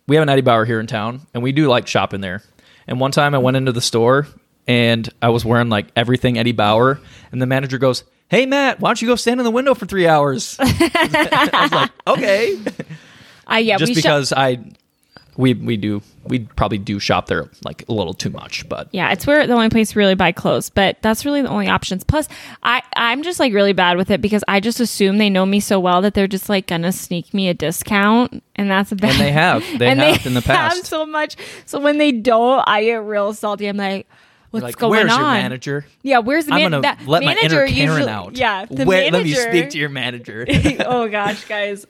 we 0.06 0.16
have 0.16 0.22
an 0.22 0.28
Eddie 0.28 0.42
Bauer 0.42 0.64
here 0.64 0.80
in 0.80 0.86
town, 0.86 1.22
and 1.32 1.42
we 1.42 1.52
do 1.52 1.68
like 1.68 1.86
shopping 1.86 2.20
there. 2.20 2.42
And 2.86 3.00
one 3.00 3.12
time 3.12 3.34
I 3.34 3.38
went 3.38 3.56
into 3.56 3.72
the 3.72 3.80
store, 3.80 4.26
and 4.66 5.08
I 5.22 5.30
was 5.30 5.44
wearing 5.44 5.68
like 5.70 5.86
everything 5.96 6.38
Eddie 6.38 6.52
Bauer, 6.52 7.00
and 7.32 7.40
the 7.40 7.46
manager 7.46 7.78
goes, 7.78 8.04
"Hey 8.28 8.44
Matt, 8.46 8.80
why 8.80 8.88
don't 8.90 9.00
you 9.00 9.08
go 9.08 9.14
stand 9.16 9.40
in 9.40 9.44
the 9.44 9.50
window 9.50 9.74
for 9.74 9.86
three 9.86 10.06
hours?" 10.06 10.56
I 10.60 11.58
was 11.62 11.72
like, 11.72 11.90
"Okay," 12.06 12.58
I 13.46 13.58
yeah, 13.60 13.76
just 13.78 13.90
we 13.90 13.94
shop- 13.94 14.02
because 14.02 14.32
I 14.32 14.58
we 15.36 15.52
we 15.54 15.76
do 15.76 16.00
we 16.24 16.40
probably 16.40 16.78
do 16.78 16.98
shop 17.00 17.26
there 17.26 17.50
like 17.64 17.84
a 17.88 17.92
little 17.92 18.14
too 18.14 18.30
much, 18.30 18.68
but 18.68 18.88
Yeah, 18.92 19.10
it's 19.12 19.26
where 19.26 19.46
the 19.46 19.52
only 19.52 19.68
place 19.68 19.90
to 19.92 19.98
really 19.98 20.14
buy 20.14 20.30
clothes, 20.32 20.70
but 20.70 20.96
that's 21.02 21.24
really 21.26 21.42
the 21.42 21.48
only 21.48 21.68
options. 21.68 22.04
Plus, 22.04 22.28
I 22.62 22.82
I'm 22.96 23.22
just 23.22 23.40
like 23.40 23.52
really 23.52 23.72
bad 23.72 23.96
with 23.96 24.10
it 24.10 24.20
because 24.22 24.44
I 24.46 24.60
just 24.60 24.78
assume 24.80 25.18
they 25.18 25.28
know 25.30 25.44
me 25.44 25.58
so 25.60 25.80
well 25.80 26.00
that 26.02 26.14
they're 26.14 26.28
just 26.28 26.48
like 26.48 26.66
gonna 26.68 26.92
sneak 26.92 27.34
me 27.34 27.48
a 27.48 27.54
discount, 27.54 28.42
and 28.56 28.70
that's 28.70 28.92
a 28.92 28.96
bad. 28.96 29.10
and 29.16 29.20
they 29.20 29.32
have 29.32 29.62
they 29.78 29.88
and 29.88 30.00
have 30.00 30.22
they 30.22 30.28
in 30.28 30.34
the 30.34 30.40
have 30.40 30.70
past. 30.72 30.86
so 30.86 31.04
much. 31.04 31.36
So 31.66 31.80
when 31.80 31.98
they 31.98 32.12
don't, 32.12 32.62
I 32.66 32.84
get 32.84 33.02
real 33.02 33.34
salty. 33.34 33.66
I'm 33.66 33.76
like, 33.76 34.06
what's 34.52 34.62
like, 34.62 34.76
going 34.76 34.92
where's 34.92 35.12
on? 35.12 35.18
your 35.18 35.28
manager? 35.30 35.84
Yeah, 36.02 36.20
where's 36.20 36.44
the 36.46 36.52
manager? 36.52 36.76
I'm 36.76 36.82
gonna 36.82 36.96
that 36.96 37.06
let 37.08 37.24
my 37.24 37.34
manager 37.34 37.64
inner 37.64 37.74
Karen 37.74 37.90
usually- 37.98 38.10
out. 38.12 38.36
Yeah, 38.36 38.66
the 38.66 38.84
Where, 38.84 39.10
manager. 39.10 39.36
let 39.36 39.52
me 39.52 39.58
speak 39.60 39.70
to 39.70 39.78
your 39.78 39.88
manager. 39.88 40.46
oh 40.86 41.08
gosh, 41.08 41.44
guys. 41.46 41.86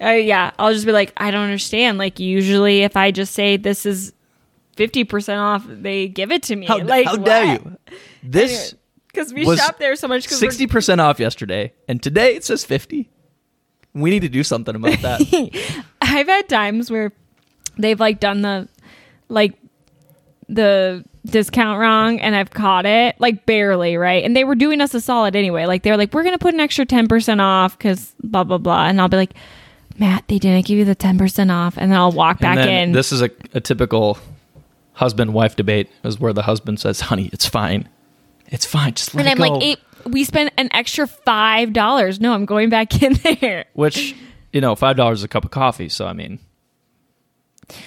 Uh, 0.00 0.10
yeah, 0.10 0.50
I'll 0.58 0.72
just 0.72 0.86
be 0.86 0.92
like, 0.92 1.12
I 1.16 1.30
don't 1.30 1.44
understand. 1.44 1.98
Like 1.98 2.18
usually, 2.18 2.82
if 2.82 2.96
I 2.96 3.10
just 3.10 3.34
say 3.34 3.56
this 3.56 3.86
is 3.86 4.12
fifty 4.76 5.04
percent 5.04 5.40
off, 5.40 5.64
they 5.68 6.08
give 6.08 6.32
it 6.32 6.42
to 6.44 6.56
me. 6.56 6.66
how, 6.66 6.78
like, 6.78 7.06
how 7.06 7.16
dare 7.16 7.54
you? 7.54 7.78
This 8.22 8.74
Because 9.06 9.32
we 9.32 9.44
was 9.44 9.58
shop 9.58 9.78
there 9.78 9.96
so 9.96 10.08
much. 10.08 10.26
Sixty 10.28 10.66
percent 10.66 11.00
off 11.00 11.20
yesterday, 11.20 11.72
and 11.88 12.02
today 12.02 12.34
it 12.34 12.44
says 12.44 12.64
fifty. 12.64 13.10
We 13.92 14.10
need 14.10 14.20
to 14.20 14.28
do 14.28 14.42
something 14.42 14.74
about 14.74 15.00
that. 15.02 15.82
I've 16.02 16.26
had 16.26 16.48
times 16.48 16.90
where 16.90 17.12
they've 17.78 18.00
like 18.00 18.18
done 18.18 18.42
the 18.42 18.68
like 19.28 19.54
the 20.48 21.04
discount 21.26 21.80
wrong 21.80 22.20
and 22.20 22.36
I've 22.36 22.50
caught 22.50 22.86
it 22.86 23.18
like 23.18 23.46
barely, 23.46 23.96
right? 23.96 24.24
And 24.24 24.36
they 24.36 24.44
were 24.44 24.54
doing 24.54 24.80
us 24.80 24.92
a 24.94 25.00
solid 25.00 25.34
anyway. 25.36 25.66
Like 25.66 25.82
they're 25.82 25.96
like, 25.96 26.12
we're 26.12 26.24
gonna 26.24 26.38
put 26.38 26.54
an 26.54 26.60
extra 26.60 26.84
ten 26.84 27.08
percent 27.08 27.40
off 27.40 27.78
because 27.78 28.14
blah 28.22 28.44
blah 28.44 28.58
blah, 28.58 28.86
and 28.86 29.00
I'll 29.00 29.08
be 29.08 29.16
like, 29.16 29.34
Matt, 29.98 30.24
they 30.28 30.38
didn't 30.38 30.66
give 30.66 30.78
you 30.78 30.84
the 30.84 30.94
ten 30.94 31.18
percent 31.18 31.50
off, 31.50 31.76
and 31.76 31.90
then 31.92 31.98
I'll 31.98 32.10
walk 32.12 32.40
back 32.40 32.58
and 32.58 32.68
then 32.68 32.82
in. 32.88 32.92
this 32.92 33.12
is 33.12 33.22
a, 33.22 33.30
a 33.52 33.60
typical 33.60 34.18
husband 34.94 35.32
wife 35.34 35.56
debate, 35.56 35.88
is 36.02 36.18
where 36.18 36.32
the 36.32 36.42
husband 36.42 36.80
says, 36.80 37.00
"Honey, 37.00 37.30
it's 37.32 37.46
fine, 37.46 37.88
it's 38.48 38.66
fine, 38.66 38.94
just 38.94 39.14
let 39.14 39.26
and 39.26 39.28
it 39.38 39.42
I'm 39.42 39.48
go." 39.48 39.54
like, 39.54 39.62
eight. 39.64 39.78
We 40.06 40.24
spent 40.24 40.52
an 40.58 40.68
extra 40.72 41.06
five 41.06 41.72
dollars. 41.72 42.20
No, 42.20 42.34
I'm 42.34 42.44
going 42.44 42.68
back 42.70 43.02
in 43.02 43.14
there. 43.14 43.66
Which 43.74 44.14
you 44.52 44.60
know, 44.60 44.74
five 44.74 44.96
dollars 44.96 45.20
is 45.20 45.24
a 45.24 45.28
cup 45.28 45.44
of 45.44 45.50
coffee. 45.50 45.88
So 45.88 46.06
I 46.06 46.12
mean, 46.12 46.38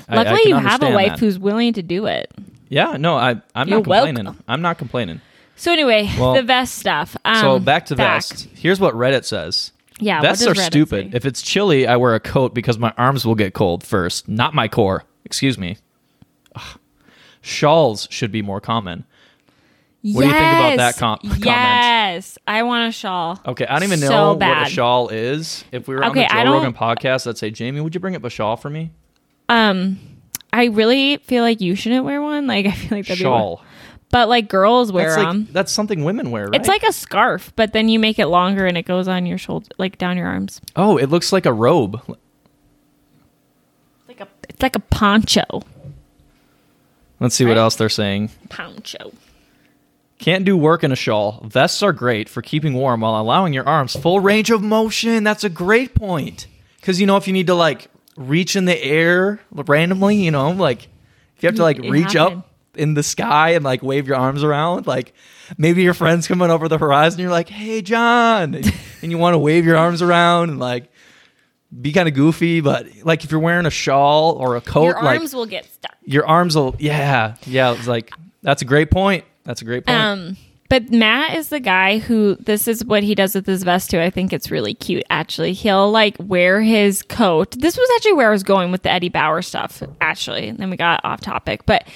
I- 0.09 0.13
I 0.13 0.15
Luckily, 0.23 0.49
you 0.49 0.55
have 0.55 0.81
a 0.83 0.91
wife 0.91 1.11
that. 1.11 1.19
who's 1.19 1.37
willing 1.37 1.73
to 1.73 1.83
do 1.83 2.05
it. 2.07 2.31
Yeah, 2.69 2.97
no, 2.97 3.15
I 3.15 3.41
I'm 3.55 3.67
You're 3.67 3.77
not 3.79 3.84
complaining. 3.84 4.25
welcome. 4.25 4.43
I'm 4.47 4.62
not 4.62 4.77
complaining. 4.77 5.21
So 5.55 5.71
anyway, 5.71 6.10
Well, 6.19 6.34
the 6.36 6.43
vest 6.43 6.75
stuff. 6.75 7.15
Um, 7.25 7.41
so 7.41 7.60
back 7.60 7.88
to 7.88 7.95
fact. 7.95 8.29
vest. 8.43 8.47
Here's 8.55 8.79
what 8.79 8.93
Reddit 8.93 9.25
says. 9.25 9.71
Yeah, 9.99 10.21
Vests 10.21 10.45
are 10.45 10.55
stupid. 10.55 11.15
If 11.15 11.25
it's 11.25 11.41
chilly, 11.41 11.88
I 11.88 11.95
wear 11.97 12.13
a 12.15 12.19
coat 12.19 12.53
because 12.53 12.77
my 12.77 12.93
arms 12.97 13.25
will 13.25 13.36
get 13.36 13.53
cold 13.53 13.83
first, 13.83 14.27
not 14.27 14.53
my 14.53 14.67
core. 14.67 15.03
Excuse 15.25 15.57
me. 15.57 15.77
Ugh. 16.55 16.79
Shawls 17.41 18.07
should 18.12 18.31
be 18.31 18.41
more 18.41 18.60
common. 18.62 19.05
What 20.03 20.21
do 20.21 20.27
you 20.27 20.33
think 20.33 20.36
about 20.36 20.77
that 20.77 20.97
com- 20.97 21.17
comment? 21.19 21.45
Yes, 21.45 22.38
I 22.47 22.63
want 22.63 22.88
a 22.88 22.91
shawl. 22.91 23.39
Okay, 23.45 23.65
I 23.65 23.73
don't 23.73 23.83
even 23.83 23.99
So 23.99 24.10
know 24.10 24.33
what 24.36 24.67
a 24.67 24.69
shawl 24.69 25.10
is. 25.10 25.65
If 25.71 25.88
we 25.88 25.95
were 25.95 26.05
Okay, 26.05 26.25
on 26.25 26.38
the 26.38 26.43
Joe 26.43 26.53
Rogan 26.53 26.73
podcast, 26.73 27.27
I'd 27.27 27.38
say, 27.38 27.49
Jamie, 27.49 27.81
would 27.81 27.93
you 27.93 27.99
bring 27.99 28.15
up 28.15 28.23
a 28.23 28.29
shawl 28.29 28.55
for 28.57 28.69
me? 28.69 28.91
Um, 29.49 29.99
I 30.53 30.65
really 30.65 31.17
feel 31.17 31.43
like 31.43 31.62
you 31.62 31.75
shouldn't 31.75 32.05
wear 32.05 32.21
one. 32.21 32.47
Like 32.47 32.65
I 32.67 32.71
feel 32.71 32.97
like 32.97 33.07
that'd 33.07 33.19
be 33.19 33.23
Shawl. 33.23 33.62
But 34.10 34.30
like 34.30 34.48
girls 34.50 34.91
wear 34.91 35.10
That's 35.10 35.17
like 35.17 35.28
them. 35.28 35.48
that's 35.52 35.72
something 35.72 36.04
women 36.04 36.32
wear, 36.32 36.48
right? 36.48 36.60
It's 36.60 36.67
like 36.67 36.84
a 36.84 36.93
scarf, 36.93 37.52
but 37.56 37.74
then 37.74 37.89
you 37.89 38.00
make 38.00 38.20
it 38.20 38.28
longer 38.28 38.65
and 38.65 38.78
it 38.78 38.84
goes 38.86 39.08
on 39.08 39.26
your 39.26 39.38
shoulder, 39.38 39.67
like 39.78 39.98
down 39.98 40.17
your 40.17 40.28
arms. 40.28 40.62
oh, 40.76 40.98
it 40.98 41.08
looks 41.10 41.32
like 41.34 41.46
a 41.46 41.54
robe. 41.54 42.02
It's 42.08 42.17
like 44.08 44.22
a 44.22 44.28
it's 44.50 44.62
like 44.62 44.76
a 44.76 44.80
poncho. 44.82 45.62
Let's 47.20 47.36
see 47.36 47.46
what 47.46 47.58
else 47.58 47.76
they're 47.76 47.89
saying. 47.89 48.30
Poncho. 48.50 49.12
Can't 50.20 50.46
do 50.46 50.56
work 50.58 50.84
in 50.84 50.91
a 50.91 50.96
shawl. 50.96 51.41
Vests 51.46 51.82
are 51.84 51.93
great 51.93 52.28
for 52.30 52.41
keeping 52.41 52.74
warm 52.74 53.02
while 53.02 53.20
allowing 53.22 53.54
your 53.54 53.67
arms 53.67 53.96
full 53.96 54.20
range 54.20 54.50
of 54.52 54.62
motion. 54.63 55.24
That's 55.24 55.43
a 55.43 55.50
great 55.50 55.93
point. 55.96 56.48
Because, 56.80 57.00
you 57.02 57.06
know, 57.08 57.17
if 57.17 57.28
you 57.28 57.34
need 57.34 57.48
to, 57.48 57.54
like, 57.56 57.89
reach 58.15 58.56
in 58.56 58.65
the 58.65 58.82
air 58.84 59.39
randomly, 59.52 60.15
you 60.17 60.32
know, 60.32 60.52
like, 60.52 60.84
if 61.36 61.43
you 61.43 61.48
have 61.48 61.56
to, 61.56 61.62
like, 61.63 61.80
It 61.80 61.89
reach 61.91 62.13
happened. 62.13 62.43
up 62.43 62.46
in 62.77 62.93
the 62.93 63.03
sky 63.03 63.51
and, 63.51 63.63
like, 63.63 63.81
wave 63.83 64.07
your 64.07 64.17
arms 64.17 64.43
around, 64.43 64.87
like, 64.87 65.13
maybe 65.57 65.83
your 65.83 65.93
friend's 65.93 66.27
coming 66.27 66.49
over 66.49 66.67
the 66.67 66.77
horizon, 66.77 67.19
you're 67.19 67.31
like, 67.31 67.49
hey, 67.49 67.81
John. 67.81 68.53
And, 68.55 68.73
and 69.01 69.11
you 69.11 69.17
want 69.17 69.33
to 69.33 69.39
wave 69.39 69.65
your 69.65 69.77
arms 69.77 70.01
around 70.01 70.49
and, 70.49 70.59
like, 70.59 70.91
be 71.81 71.91
kind 71.91 72.07
of 72.07 72.13
goofy. 72.13 72.61
But, 72.61 72.87
like, 73.03 73.23
if 73.23 73.31
you're 73.31 73.39
wearing 73.39 73.65
a 73.65 73.71
shawl 73.71 74.33
or 74.33 74.55
a 74.55 74.61
coat, 74.61 74.85
Your 74.85 75.03
like, 75.03 75.19
arms 75.19 75.33
will 75.33 75.45
get 75.45 75.65
stuck. 75.65 75.95
your 76.03 76.25
arms 76.25 76.55
will, 76.55 76.75
yeah, 76.79 77.35
yeah. 77.45 77.73
It's 77.73 77.87
like, 77.87 78.11
that's 78.43 78.61
a 78.61 78.65
great 78.65 78.91
point. 78.91 79.25
That's 79.43 79.61
a 79.61 79.65
great 79.65 79.85
point. 79.85 79.97
Um, 79.97 80.37
but 80.69 80.91
Matt 80.91 81.35
is 81.37 81.47
the 81.47 81.61
guy 81.61 81.97
who 81.99 82.35
this 82.41 82.67
is 82.67 82.83
what 82.83 83.01
he 83.01 83.15
does 83.15 83.33
with 83.33 83.45
his 83.45 83.63
vest 83.63 83.89
too. 83.89 84.01
I 84.01 84.09
think 84.09 84.33
it's 84.33 84.51
really 84.51 84.73
cute. 84.73 85.05
Actually, 85.09 85.53
he'll 85.53 85.89
like 85.89 86.17
wear 86.19 86.61
his 86.61 87.01
coat. 87.03 87.51
This 87.57 87.77
was 87.77 87.89
actually 87.95 88.13
where 88.13 88.27
I 88.27 88.31
was 88.31 88.43
going 88.43 88.71
with 88.71 88.83
the 88.83 88.91
Eddie 88.91 89.07
Bauer 89.07 89.41
stuff. 89.41 89.81
Actually, 90.01 90.49
and 90.49 90.57
then 90.57 90.69
we 90.69 90.75
got 90.75 90.99
off 91.05 91.21
topic, 91.21 91.65
but 91.65 91.87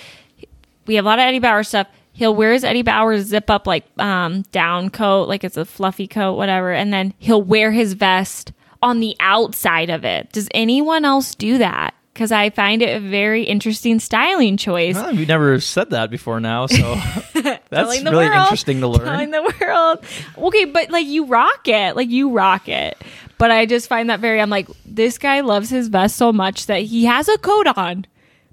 we 0.87 0.95
have 0.95 1.05
a 1.05 1.07
lot 1.07 1.19
of 1.19 1.23
Eddie 1.23 1.39
Bauer 1.39 1.63
stuff. 1.63 1.87
He'll 2.13 2.35
wear 2.35 2.53
his 2.53 2.63
Eddie 2.63 2.81
Bauer 2.81 3.19
zip 3.19 3.49
up 3.49 3.65
like 3.65 3.85
um, 3.97 4.43
down 4.51 4.89
coat, 4.89 5.27
like 5.29 5.43
it's 5.43 5.57
a 5.57 5.65
fluffy 5.65 6.07
coat, 6.07 6.33
whatever, 6.33 6.71
and 6.71 6.91
then 6.91 7.13
he'll 7.17 7.41
wear 7.41 7.71
his 7.71 7.93
vest 7.93 8.51
on 8.81 8.99
the 8.99 9.15
outside 9.19 9.89
of 9.89 10.03
it. 10.03 10.31
Does 10.31 10.49
anyone 10.53 11.05
else 11.05 11.35
do 11.35 11.57
that? 11.59 11.93
Because 12.13 12.33
I 12.33 12.49
find 12.49 12.81
it 12.81 12.97
a 12.97 12.99
very 12.99 13.43
interesting 13.43 13.99
styling 13.99 14.57
choice. 14.57 14.95
Well, 14.95 15.15
we've 15.15 15.27
never 15.27 15.59
said 15.61 15.91
that 15.91 16.11
before 16.11 16.41
now, 16.41 16.65
so 16.65 16.95
that's 17.33 17.71
really 17.71 18.03
world, 18.03 18.33
interesting 18.33 18.81
to 18.81 18.87
learn. 18.87 19.05
Telling 19.05 19.31
the 19.31 19.55
world. 19.61 20.05
Okay, 20.37 20.65
but 20.65 20.89
like 20.89 21.05
you 21.05 21.25
rock 21.25 21.67
it. 21.67 21.95
Like 21.95 22.09
you 22.09 22.31
rock 22.31 22.67
it. 22.67 23.01
But 23.37 23.49
I 23.51 23.65
just 23.65 23.87
find 23.87 24.09
that 24.09 24.19
very 24.19 24.41
I'm 24.41 24.49
like, 24.49 24.67
this 24.85 25.17
guy 25.17 25.39
loves 25.39 25.69
his 25.69 25.87
vest 25.87 26.17
so 26.17 26.33
much 26.33 26.65
that 26.65 26.81
he 26.81 27.05
has 27.05 27.29
a 27.29 27.37
coat 27.37 27.67
on, 27.67 28.05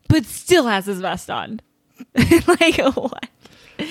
but 0.09 0.25
still 0.25 0.67
has 0.67 0.87
his 0.87 1.01
vest 1.01 1.29
on. 1.29 1.61
like 2.47 2.77
what? 2.97 3.29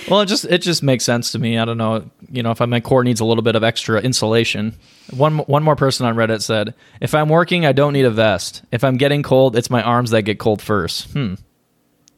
well, 0.10 0.22
it 0.22 0.26
just 0.26 0.46
it 0.46 0.62
just 0.62 0.84
makes 0.84 1.04
sense 1.04 1.32
to 1.32 1.40
me. 1.40 1.58
I 1.58 1.66
don't 1.66 1.78
know, 1.78 2.10
you 2.30 2.44
know, 2.44 2.52
if 2.52 2.60
my 2.60 2.80
core 2.80 3.04
needs 3.04 3.20
a 3.20 3.26
little 3.26 3.44
bit 3.44 3.56
of 3.56 3.64
extra 3.64 4.02
insulation. 4.02 4.76
One 5.16 5.40
one 5.40 5.64
more 5.64 5.76
person 5.76 6.06
on 6.06 6.16
Reddit 6.16 6.42
said, 6.42 6.74
"If 7.00 7.16
I'm 7.16 7.30
working, 7.30 7.66
I 7.66 7.72
don't 7.72 7.94
need 7.94 8.06
a 8.06 8.12
vest. 8.12 8.64
If 8.72 8.84
I'm 8.84 8.98
getting 8.98 9.24
cold, 9.24 9.56
it's 9.56 9.70
my 9.70 9.82
arms 9.82 10.12
that 10.12 10.24
get 10.24 10.40
cold 10.40 10.62
first. 10.62 11.12
Hmm. 11.12 11.36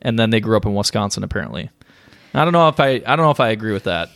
And 0.02 0.18
then 0.18 0.30
they 0.30 0.40
grew 0.40 0.58
up 0.58 0.66
in 0.66 0.74
Wisconsin, 0.74 1.24
apparently. 1.24 1.70
I 2.34 2.44
don't 2.44 2.54
know 2.54 2.68
if 2.70 2.80
I 2.80 3.02
I 3.06 3.16
don't 3.16 3.26
know 3.26 3.32
if 3.32 3.40
I 3.40 3.50
agree 3.50 3.74
with 3.74 3.84
that. 3.84 4.10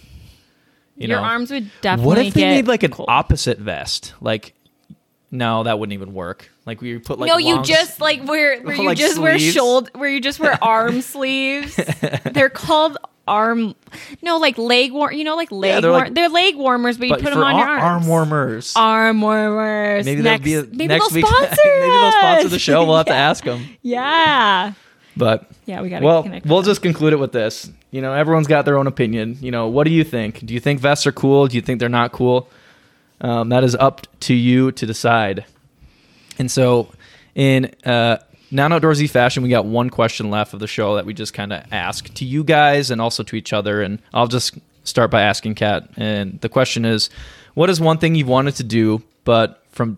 You 0.96 1.08
Your 1.08 1.18
know, 1.18 1.24
arms 1.24 1.52
would 1.52 1.70
definitely 1.82 2.08
what 2.08 2.18
if 2.20 2.34
they 2.34 2.42
get 2.42 2.50
made 2.52 2.68
like 2.68 2.84
an 2.84 2.92
cold. 2.92 3.10
opposite 3.10 3.58
vest? 3.58 4.14
Like, 4.22 4.54
no, 5.34 5.64
that 5.64 5.80
wouldn't 5.80 5.94
even 5.94 6.14
work. 6.14 6.50
Like 6.66 6.80
we 6.80 6.98
put 7.00 7.20
like 7.20 7.28
no, 7.28 7.38
you 7.38 7.56
long- 7.56 7.64
just 7.66 8.00
like 8.00 8.24
where 8.24 8.62
where 8.64 8.76
you 8.76 8.86
Like 8.86 8.98
just 8.98 9.18
wear 9.18 9.38
shoulder 9.40 9.90
where 9.96 10.08
you 10.10 10.22
just 10.22 10.40
wear 10.40 10.58
arm 10.64 11.02
sleeves. 11.02 11.76
They're 12.32 12.50
called 12.50 12.98
arm 13.26 13.74
no 14.22 14.38
like 14.38 14.58
leg 14.58 14.92
warm 14.92 15.14
you 15.14 15.24
know 15.24 15.38
like 15.38 15.50
leg 15.50 15.82
they're 15.82 15.92
warm 15.92 16.04
like- 16.04 16.14
they're 16.14 16.28
leg 16.28 16.58
warmers 16.58 16.98
but 16.98 17.08
you 17.08 17.16
put 17.16 17.24
them 17.34 17.42
on 17.42 17.58
your 17.58 17.66
arms 17.66 17.84
arm 17.84 18.06
warmers. 18.08 18.74
arm 18.76 19.22
warmers 19.22 20.04
Maybe 20.04 20.22
next, 20.22 20.44
be 20.44 20.56
maybe 20.62 20.88
next 20.88 21.08
they'll 21.08 21.16
week. 21.16 21.26
sponsor 21.26 21.62
maybe 21.64 21.90
they'll 21.90 22.12
sponsor 22.12 22.50
the 22.50 22.60
show. 22.60 22.84
We'll 22.86 22.98
have 22.98 23.06
to 23.06 23.14
ask 23.14 23.46
them. 23.46 23.66
yeah 23.82 24.74
But 25.16 25.50
yeah 25.66 25.82
we 25.82 25.88
gotta 25.90 26.04
well, 26.06 26.24
connect 26.24 26.46
we'll 26.46 26.62
them. 26.64 26.70
just 26.70 26.82
conclude 26.82 27.14
it 27.14 27.18
with 27.20 27.32
this. 27.32 27.72
You 27.92 28.02
know, 28.02 28.12
everyone's 28.14 28.48
got 28.48 28.66
their 28.66 28.78
own 28.78 28.88
opinion. 28.88 29.38
You 29.40 29.52
know, 29.52 29.68
what 29.68 29.86
do 29.86 29.92
you 29.92 30.04
think? 30.04 30.46
Do 30.46 30.54
you 30.54 30.60
think 30.60 30.82
vests 30.82 31.08
are 31.08 31.12
cool? 31.14 31.48
Do 31.48 31.56
you 31.56 31.62
think 31.62 31.80
they're 31.80 31.88
not 31.88 32.12
cool? 32.12 32.50
Um, 33.24 33.50
that 33.50 33.64
is 33.64 33.74
up 33.74 34.06
to 34.22 34.34
you 34.34 34.72
to 34.74 34.86
decide. 34.86 35.46
And 36.38 36.52
so, 36.52 36.92
in 37.36 37.74
uh, 37.86 38.18
non 38.52 38.72
outdoorsy 38.72 39.10
fashion, 39.10 39.42
we 39.42 39.50
got 39.50 39.66
one 39.66 39.90
question 39.90 40.30
left 40.30 40.54
of 40.54 40.60
the 40.60 40.68
show 40.68 40.96
that 40.96 41.06
we 41.06 41.14
just 41.14 41.34
kind 41.34 41.54
of 41.54 41.64
ask 41.72 42.14
to 42.16 42.26
you 42.26 42.44
guys 42.44 42.92
and 42.92 43.02
also 43.02 43.24
to 43.24 43.36
each 43.36 43.54
other. 43.54 43.82
And 43.82 44.02
I'll 44.14 44.28
just 44.28 44.58
start 44.84 45.10
by 45.10 45.22
asking 45.22 45.56
Kat. 45.56 45.90
And 45.96 46.40
the 46.42 46.50
question 46.50 46.86
is, 46.86 47.10
what 47.54 47.70
is 47.70 47.80
one 47.80 47.98
thing 47.98 48.16
you've 48.16 48.28
wanted 48.28 48.56
to 48.56 48.64
do, 48.64 49.02
but 49.24 49.64
from 49.72 49.98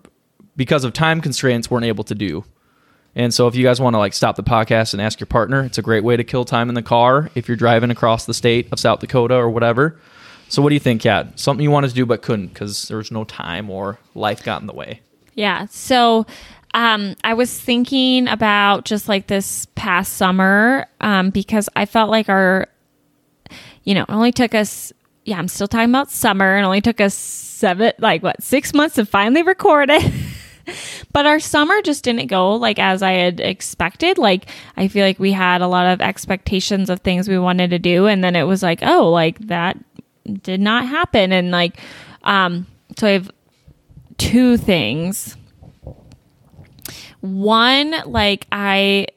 because 0.55 0.83
of 0.83 0.93
time 0.93 1.19
constraints 1.19 1.69
weren't 1.69 1.85
able 1.85 2.03
to 2.05 2.15
do? 2.15 2.45
And 3.15 3.33
so 3.33 3.47
if 3.47 3.55
you 3.55 3.63
guys 3.63 3.79
want 3.79 3.93
to 3.93 3.97
like 3.97 4.13
stop 4.13 4.35
the 4.35 4.43
podcast 4.43 4.93
and 4.93 5.01
ask 5.01 5.19
your 5.19 5.27
partner, 5.27 5.63
it's 5.63 5.77
a 5.77 5.81
great 5.81 6.03
way 6.03 6.17
to 6.17 6.23
kill 6.23 6.43
time 6.43 6.67
in 6.69 6.75
the 6.75 6.81
car 6.81 7.31
if 7.33 7.47
you're 7.47 7.57
driving 7.57 7.89
across 7.89 8.25
the 8.25 8.33
state 8.33 8.67
of 8.71 8.79
South 8.79 8.99
Dakota 8.99 9.35
or 9.35 9.49
whatever. 9.49 9.97
So 10.49 10.61
what 10.61 10.69
do 10.69 10.75
you 10.75 10.79
think, 10.79 11.01
Kat? 11.01 11.39
Something 11.39 11.63
you 11.63 11.71
wanted 11.71 11.89
to 11.89 11.95
do 11.95 12.05
but 12.05 12.21
couldn't 12.21 12.47
because 12.47 12.87
there 12.87 12.97
was 12.97 13.11
no 13.11 13.23
time 13.23 13.69
or 13.69 13.99
life 14.13 14.43
got 14.43 14.61
in 14.61 14.67
the 14.67 14.73
way. 14.73 15.01
Yeah. 15.33 15.65
So 15.69 16.25
um, 16.73 17.15
I 17.23 17.33
was 17.33 17.57
thinking 17.59 18.27
about 18.27 18.85
just 18.85 19.09
like 19.09 19.27
this 19.27 19.67
past 19.75 20.13
summer 20.13 20.87
um, 21.01 21.29
because 21.29 21.67
I 21.75 21.85
felt 21.85 22.09
like 22.09 22.29
our 22.29 22.67
you 23.85 23.93
know, 23.93 24.01
it 24.01 24.09
only 24.09 24.31
took 24.31 24.53
us, 24.53 24.91
yeah, 25.23 25.37
I'm 25.37 25.47
still 25.47 25.67
talking 25.67 25.89
about 25.89 26.11
summer. 26.11 26.57
It 26.57 26.63
only 26.63 26.81
took 26.81 26.99
us 26.99 27.13
seven, 27.13 27.93
like 27.99 28.21
what, 28.21 28.43
six 28.43 28.73
months 28.73 28.95
to 28.95 29.05
finally 29.05 29.43
record 29.43 29.89
it. 29.89 30.11
but 31.13 31.25
our 31.25 31.39
summer 31.39 31.81
just 31.83 32.03
didn't 32.03 32.27
go 32.27 32.55
like 32.55 32.79
as 32.79 33.01
I 33.01 33.11
had 33.11 33.39
expected. 33.39 34.17
Like, 34.17 34.49
I 34.75 34.87
feel 34.87 35.05
like 35.05 35.19
we 35.19 35.31
had 35.31 35.61
a 35.61 35.67
lot 35.67 35.85
of 35.85 36.01
expectations 36.01 36.89
of 36.89 36.99
things 37.01 37.29
we 37.29 37.39
wanted 37.39 37.69
to 37.69 37.79
do. 37.79 38.07
And 38.07 38.23
then 38.23 38.35
it 38.35 38.43
was 38.43 38.63
like, 38.63 38.79
oh, 38.81 39.09
like 39.11 39.39
that 39.47 39.77
did 40.41 40.59
not 40.59 40.87
happen. 40.87 41.31
And 41.31 41.51
like, 41.51 41.79
um, 42.23 42.67
so 42.97 43.07
I 43.07 43.11
have 43.11 43.31
two 44.17 44.57
things. 44.57 45.37
One, 47.21 47.95
like, 48.05 48.47
I 48.51 49.07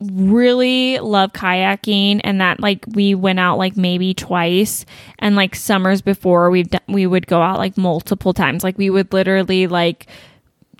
really 0.00 0.98
love 1.00 1.32
kayaking 1.32 2.20
and 2.22 2.40
that 2.40 2.60
like 2.60 2.84
we 2.94 3.14
went 3.14 3.40
out 3.40 3.58
like 3.58 3.76
maybe 3.76 4.14
twice 4.14 4.84
and 5.18 5.34
like 5.34 5.56
summers 5.56 6.00
before 6.02 6.50
we've 6.50 6.70
done, 6.70 6.80
we 6.86 7.06
would 7.06 7.26
go 7.26 7.42
out 7.42 7.58
like 7.58 7.76
multiple 7.76 8.32
times 8.32 8.62
like 8.62 8.78
we 8.78 8.90
would 8.90 9.12
literally 9.12 9.66
like 9.66 10.06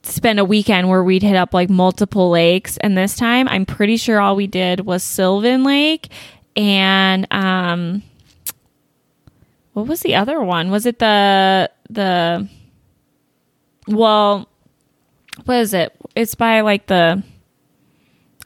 spend 0.05 0.38
a 0.38 0.44
weekend 0.44 0.88
where 0.88 1.03
we'd 1.03 1.22
hit 1.22 1.35
up 1.35 1.53
like 1.53 1.68
multiple 1.68 2.31
lakes 2.31 2.77
and 2.79 2.96
this 2.96 3.16
time 3.16 3.48
I'm 3.48 3.66
pretty 3.66 3.96
sure 3.96 4.20
all 4.20 4.37
we 4.37 4.46
did 4.46 4.81
was 4.81 5.03
Sylvan 5.03 5.64
Lake 5.64 6.12
and 6.55 7.27
um 7.33 8.05
what 9.79 9.88
was 9.88 10.01
the 10.01 10.14
other 10.14 10.41
one? 10.41 10.71
Was 10.71 10.87
it 10.87 10.99
the 10.99 11.71
the 11.88 12.49
well 13.87 14.49
what 15.45 15.59
is 15.59 15.73
it? 15.73 15.95
It's 16.14 16.35
by 16.35 16.61
like 16.61 16.87
the 16.87 17.23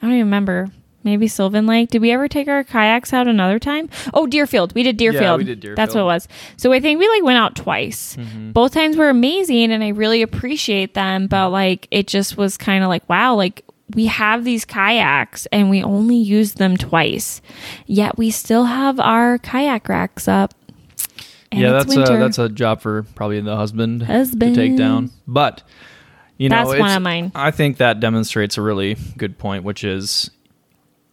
I 0.01 0.07
don't 0.07 0.13
even 0.13 0.27
remember. 0.27 0.69
Maybe 1.05 1.27
Sylvan 1.27 1.67
Lake. 1.67 1.91
Did 1.91 2.01
we 2.01 2.13
ever 2.13 2.29
take 2.29 2.47
our 2.47 2.63
kayaks 2.63 3.13
out 3.13 3.27
another 3.27 3.59
time? 3.59 3.89
Oh, 4.15 4.27
Deerfield. 4.27 4.73
We 4.73 4.85
did 4.85 4.97
Deerfield. 4.97 5.23
Yeah, 5.23 5.37
we 5.37 5.45
did 5.45 5.59
Deerfield. 5.59 5.79
That's 5.79 5.95
what 5.95 6.03
it 6.03 6.05
was. 6.05 6.29
So 6.57 6.73
I 6.73 6.79
think 6.79 7.01
we 7.01 7.09
like 7.09 7.25
went 7.25 7.39
out 7.39 7.57
twice. 7.57 8.17
Mm-hmm. 8.17 8.53
Both 8.53 8.73
times 8.73 8.97
were 8.97 9.09
amazing 9.09 9.73
and 9.73 9.83
I 9.83 9.89
really 9.89 10.23
appreciate 10.23 10.95
them, 10.95 11.27
but 11.27 11.51
like 11.51 11.89
it 11.91 12.07
just 12.07 12.37
was 12.37 12.57
kind 12.57 12.85
of 12.85 12.89
like 12.89 13.09
wow, 13.09 13.35
like 13.35 13.65
we 13.95 14.07
have 14.07 14.45
these 14.45 14.65
kayaks 14.65 15.47
and 15.53 15.71
we 15.71 15.83
only 15.83 16.17
use 16.17 16.55
them 16.55 16.77
twice. 16.77 17.43
Yet 17.87 18.17
we 18.17 18.31
still 18.31 18.65
have 18.65 19.01
our 19.01 19.39
kayak 19.39 19.89
racks 19.89 20.29
up. 20.29 20.55
And 21.53 21.61
yeah, 21.61 21.73
that's 21.73 21.95
a 21.95 22.05
that's 22.05 22.39
a 22.39 22.49
job 22.49 22.81
for 22.81 23.03
probably 23.15 23.41
the 23.41 23.57
husband, 23.57 24.03
Husband. 24.03 24.55
to 24.55 24.61
take 24.61 24.77
down. 24.77 25.11
But 25.29 25.63
you 26.39 26.49
know, 26.49 26.57
That's 26.57 26.81
one 26.81 26.91
of 26.91 27.03
mine. 27.03 27.31
I 27.35 27.51
think 27.51 27.77
that 27.77 28.01
demonstrates 28.01 28.59
a 28.59 28.63
really 28.63 28.97
good 29.17 29.39
point, 29.39 29.63
which 29.63 29.85
is, 29.85 30.31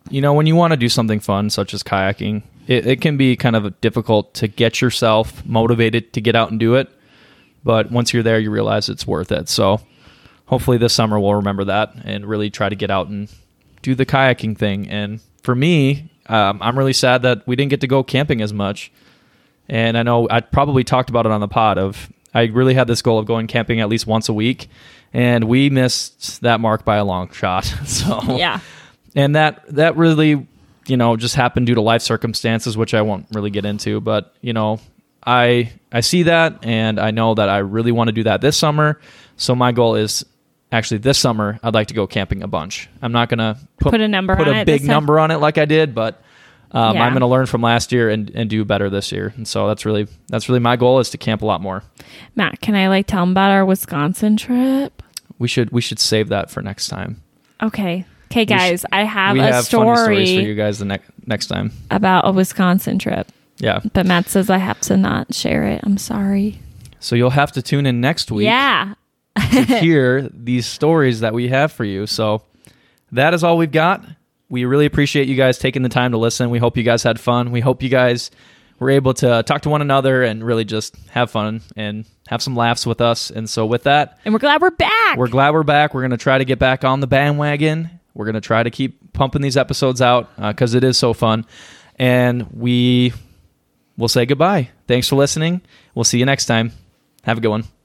you 0.10 0.21
know, 0.21 0.34
when 0.34 0.47
you 0.47 0.56
want 0.56 0.71
to 0.71 0.78
do 0.78 0.89
something 0.89 1.19
fun 1.19 1.49
such 1.49 1.73
as 1.73 1.84
kayaking, 1.84 2.43
it, 2.67 2.88
it 2.88 3.02
can 3.02 3.17
be 3.17 3.36
kind 3.36 3.56
of 3.56 3.80
difficult 3.82 4.34
to 4.36 4.47
get 4.47 4.82
yourself 4.82 5.45
motivated 5.45 6.13
to 6.13 6.21
get 6.21 6.36
out 6.36 6.52
and 6.52 6.60
do 6.60 6.75
it. 6.75 6.89
But 7.63 7.91
once 7.91 8.13
you're 8.13 8.23
there, 8.23 8.39
you 8.39 8.49
realize 8.49 8.89
it's 8.89 9.06
worth 9.06 9.32
it. 9.32 9.49
So 9.49 9.82
hopefully 10.45 10.78
this 10.78 10.93
summer 10.93 11.19
we'll 11.19 11.36
remember 11.36 11.65
that 11.65 11.93
and 12.06 12.25
really 12.25 12.49
try 12.49 12.69
to 12.69 12.75
get 12.75 12.89
out 12.89 13.08
and 13.08 13.30
do 13.82 13.95
the 13.95 14.06
kayaking 14.06 14.58
thing. 14.58 14.89
And 14.89 15.19
for 15.43 15.54
me, 15.54 16.10
um, 16.28 16.60
I'm 16.62 16.78
really 16.78 16.93
sad 16.93 17.21
that 17.23 17.45
we 17.45 17.56
didn't 17.56 17.69
get 17.69 17.82
to 17.82 17.88
go 17.88 18.04
camping 18.04 18.41
as 18.41 18.54
much. 18.54 18.91
And 19.69 19.97
I 19.97 20.03
know 20.03 20.27
I 20.29 20.41
probably 20.41 20.84
talked 20.84 21.10
about 21.10 21.25
it 21.25 21.32
on 21.32 21.41
the 21.41 21.47
pod 21.47 21.77
of 21.77 22.12
I 22.34 22.43
really 22.45 22.73
had 22.73 22.88
this 22.88 23.01
goal 23.01 23.19
of 23.19 23.25
going 23.25 23.47
camping 23.47 23.79
at 23.82 23.89
least 23.89 24.08
once 24.08 24.27
a 24.29 24.34
week, 24.34 24.67
and 25.13 25.45
we 25.45 25.69
missed 25.69 26.41
that 26.41 26.60
mark 26.60 26.86
by 26.86 26.97
a 26.97 27.05
long 27.05 27.32
shot. 27.32 27.65
So 27.86 28.19
Yeah. 28.36 28.60
and 29.15 29.36
that 29.36 29.63
that 29.75 29.95
really 29.97 30.47
you 30.88 30.97
know 30.97 31.15
just 31.17 31.36
happened 31.36 31.67
due 31.67 31.75
to 31.75 31.82
life 31.82 32.01
circumstances, 32.01 32.75
which 32.77 32.93
I 32.93 33.01
won't 33.03 33.27
really 33.32 33.51
get 33.51 33.65
into. 33.65 34.01
But 34.01 34.34
you 34.41 34.53
know 34.53 34.79
I 35.25 35.71
I 35.91 36.01
see 36.01 36.23
that, 36.23 36.65
and 36.65 36.99
I 36.99 37.12
know 37.12 37.36
that 37.36 37.49
I 37.49 37.60
really 37.60 37.91
want 37.91 38.08
to 38.08 38.12
do 38.13 38.23
that 38.23 38.41
this 38.41 38.58
summer. 38.58 38.99
So 39.38 39.53
my 39.55 39.71
goal 39.71 39.95
is 39.95 40.25
actually 40.71 40.97
this 40.99 41.17
summer 41.17 41.60
I'd 41.63 41.73
like 41.73 41.88
to 41.88 41.93
go 41.93 42.08
camping 42.08 42.43
a 42.43 42.47
bunch. 42.47 42.89
I'm 43.01 43.12
not 43.12 43.29
gonna 43.29 43.58
put, 43.79 43.91
Put 43.91 44.01
a 44.01 44.08
number 44.08 44.36
put 44.36 44.47
a 44.47 44.63
big 44.65 44.84
number 44.84 45.19
on 45.19 45.32
it 45.32 45.38
like 45.38 45.58
I 45.58 45.65
did, 45.65 45.93
but 45.95 46.21
um, 46.71 46.95
Yeah. 46.95 47.03
I'm 47.03 47.13
going 47.13 47.21
to 47.21 47.27
learn 47.27 47.45
from 47.45 47.62
last 47.62 47.91
year 47.91 48.10
and, 48.10 48.29
and 48.32 48.49
do 48.49 48.63
better 48.65 48.89
this 48.89 49.12
year. 49.12 49.34
And 49.36 49.47
so 49.47 49.67
that's 49.67 49.86
really 49.86 50.08
that's 50.27 50.47
really 50.49 50.60
my 50.60 50.75
goal 50.75 50.99
is 50.99 51.10
to 51.12 51.17
camp 51.17 51.41
a 51.41 51.45
lot 51.45 51.62
more. 51.62 51.84
Matt, 52.36 52.62
can 52.62 52.75
I 52.75 52.88
like 52.89 53.08
tell 53.08 53.21
them 53.21 53.32
about 53.32 53.51
our 53.51 53.65
Wisconsin 53.65 54.38
trip? 54.38 55.01
We 55.38 55.47
should 55.47 55.71
we 55.71 55.82
should 55.82 55.99
save 55.99 56.29
that 56.29 56.49
for 56.51 56.62
next 56.62 56.88
time. 56.89 57.21
Okay. 57.62 58.05
Okay, 58.32 58.45
guys, 58.45 58.86
I 58.91 59.05
have 59.05 59.34
we 59.34 59.39
a 59.39 59.51
have 59.51 59.65
stories 59.65 60.36
for 60.36 60.41
you 60.41 60.53
guys 60.53 60.77
the 60.77 60.86
next 60.86 61.10
next 61.25 61.47
time. 61.47 61.71
about 61.89 62.27
a 62.27 62.32
Wisconsin 62.32 62.99
trip, 62.99 63.27
Yeah. 63.58 63.79
but 63.93 64.05
Matt 64.05 64.29
says 64.29 64.51
I 64.51 64.58
have 64.60 64.79
to 64.82 64.97
not 64.97 65.34
share 65.34 65.63
it. 65.65 65.79
I'm 65.84 65.97
sorry. 65.97 66.60
So 66.99 67.15
you'll 67.15 67.32
have 67.32 67.51
to 67.53 67.63
tune 67.63 67.88
in 67.88 68.01
next 68.01 68.29
week 68.32 68.45
Yeah. 68.45 68.93
to 69.36 69.63
hear 69.79 70.29
these 70.32 70.67
stories 70.67 71.21
that 71.21 71.34
we 71.34 71.47
have 71.47 71.71
for 71.71 71.84
you. 71.86 72.05
So 72.05 72.43
that 73.12 73.34
is 73.34 73.43
all 73.43 73.58
we've 73.58 73.71
got. 73.71 74.05
We 74.49 74.65
really 74.65 74.85
appreciate 74.85 75.27
you 75.27 75.35
guys 75.35 75.57
taking 75.59 75.83
the 75.83 75.89
time 75.89 76.12
to 76.12 76.17
listen. 76.17 76.49
We 76.49 76.59
hope 76.59 76.75
you 76.75 76.83
guys 76.83 77.03
had 77.03 77.19
fun. 77.19 77.51
We 77.51 77.62
hope 77.62 77.83
you 77.83 77.89
guys 77.89 78.31
were 78.79 78.89
able 78.89 79.13
to 79.15 79.43
talk 79.43 79.62
to 79.63 79.69
one 79.69 79.81
another 79.81 80.23
and 80.23 80.43
really 80.43 80.65
just 80.65 80.95
have 81.09 81.29
fun 81.29 81.62
and 81.75 82.05
have 82.27 82.41
some 82.41 82.55
laughs 82.55 82.85
with 82.85 83.01
us. 83.01 83.29
And 83.29 83.49
so 83.49 83.65
with 83.65 83.83
that, 83.83 84.17
And 84.25 84.33
we're 84.33 84.39
glad 84.39 84.62
we're 84.62 84.71
back. 84.71 85.17
We're 85.17 85.27
glad 85.27 85.53
we're 85.53 85.63
back. 85.63 85.93
We're 85.93 86.01
going 86.01 86.12
to 86.12 86.17
try 86.17 86.38
to 86.38 86.45
get 86.45 86.59
back 86.59 86.83
on 86.83 86.99
the 86.99 87.07
bandwagon. 87.07 87.89
We're 88.13 88.25
going 88.25 88.35
to 88.35 88.41
try 88.41 88.63
to 88.63 88.71
keep 88.71 89.13
pumping 89.13 89.41
these 89.41 89.57
episodes 89.57 90.01
out 90.01 90.29
uh, 90.38 90.51
because 90.51 90.73
it 90.73 90.83
is 90.83 90.97
so 90.97 91.13
fun. 91.13 91.45
And 91.97 92.47
we 92.51 93.13
will 93.97 94.07
say 94.07 94.25
goodbye. 94.25 94.69
Thanks 94.88 95.09
for 95.09 95.15
listening. 95.17 95.62
We'll 95.93 96.05
see 96.05 96.17
you 96.19 96.25
next 96.25 96.45
time. 96.45 96.71
Have 97.23 97.38
a 97.38 97.41
good 97.41 97.49
one. 97.49 97.78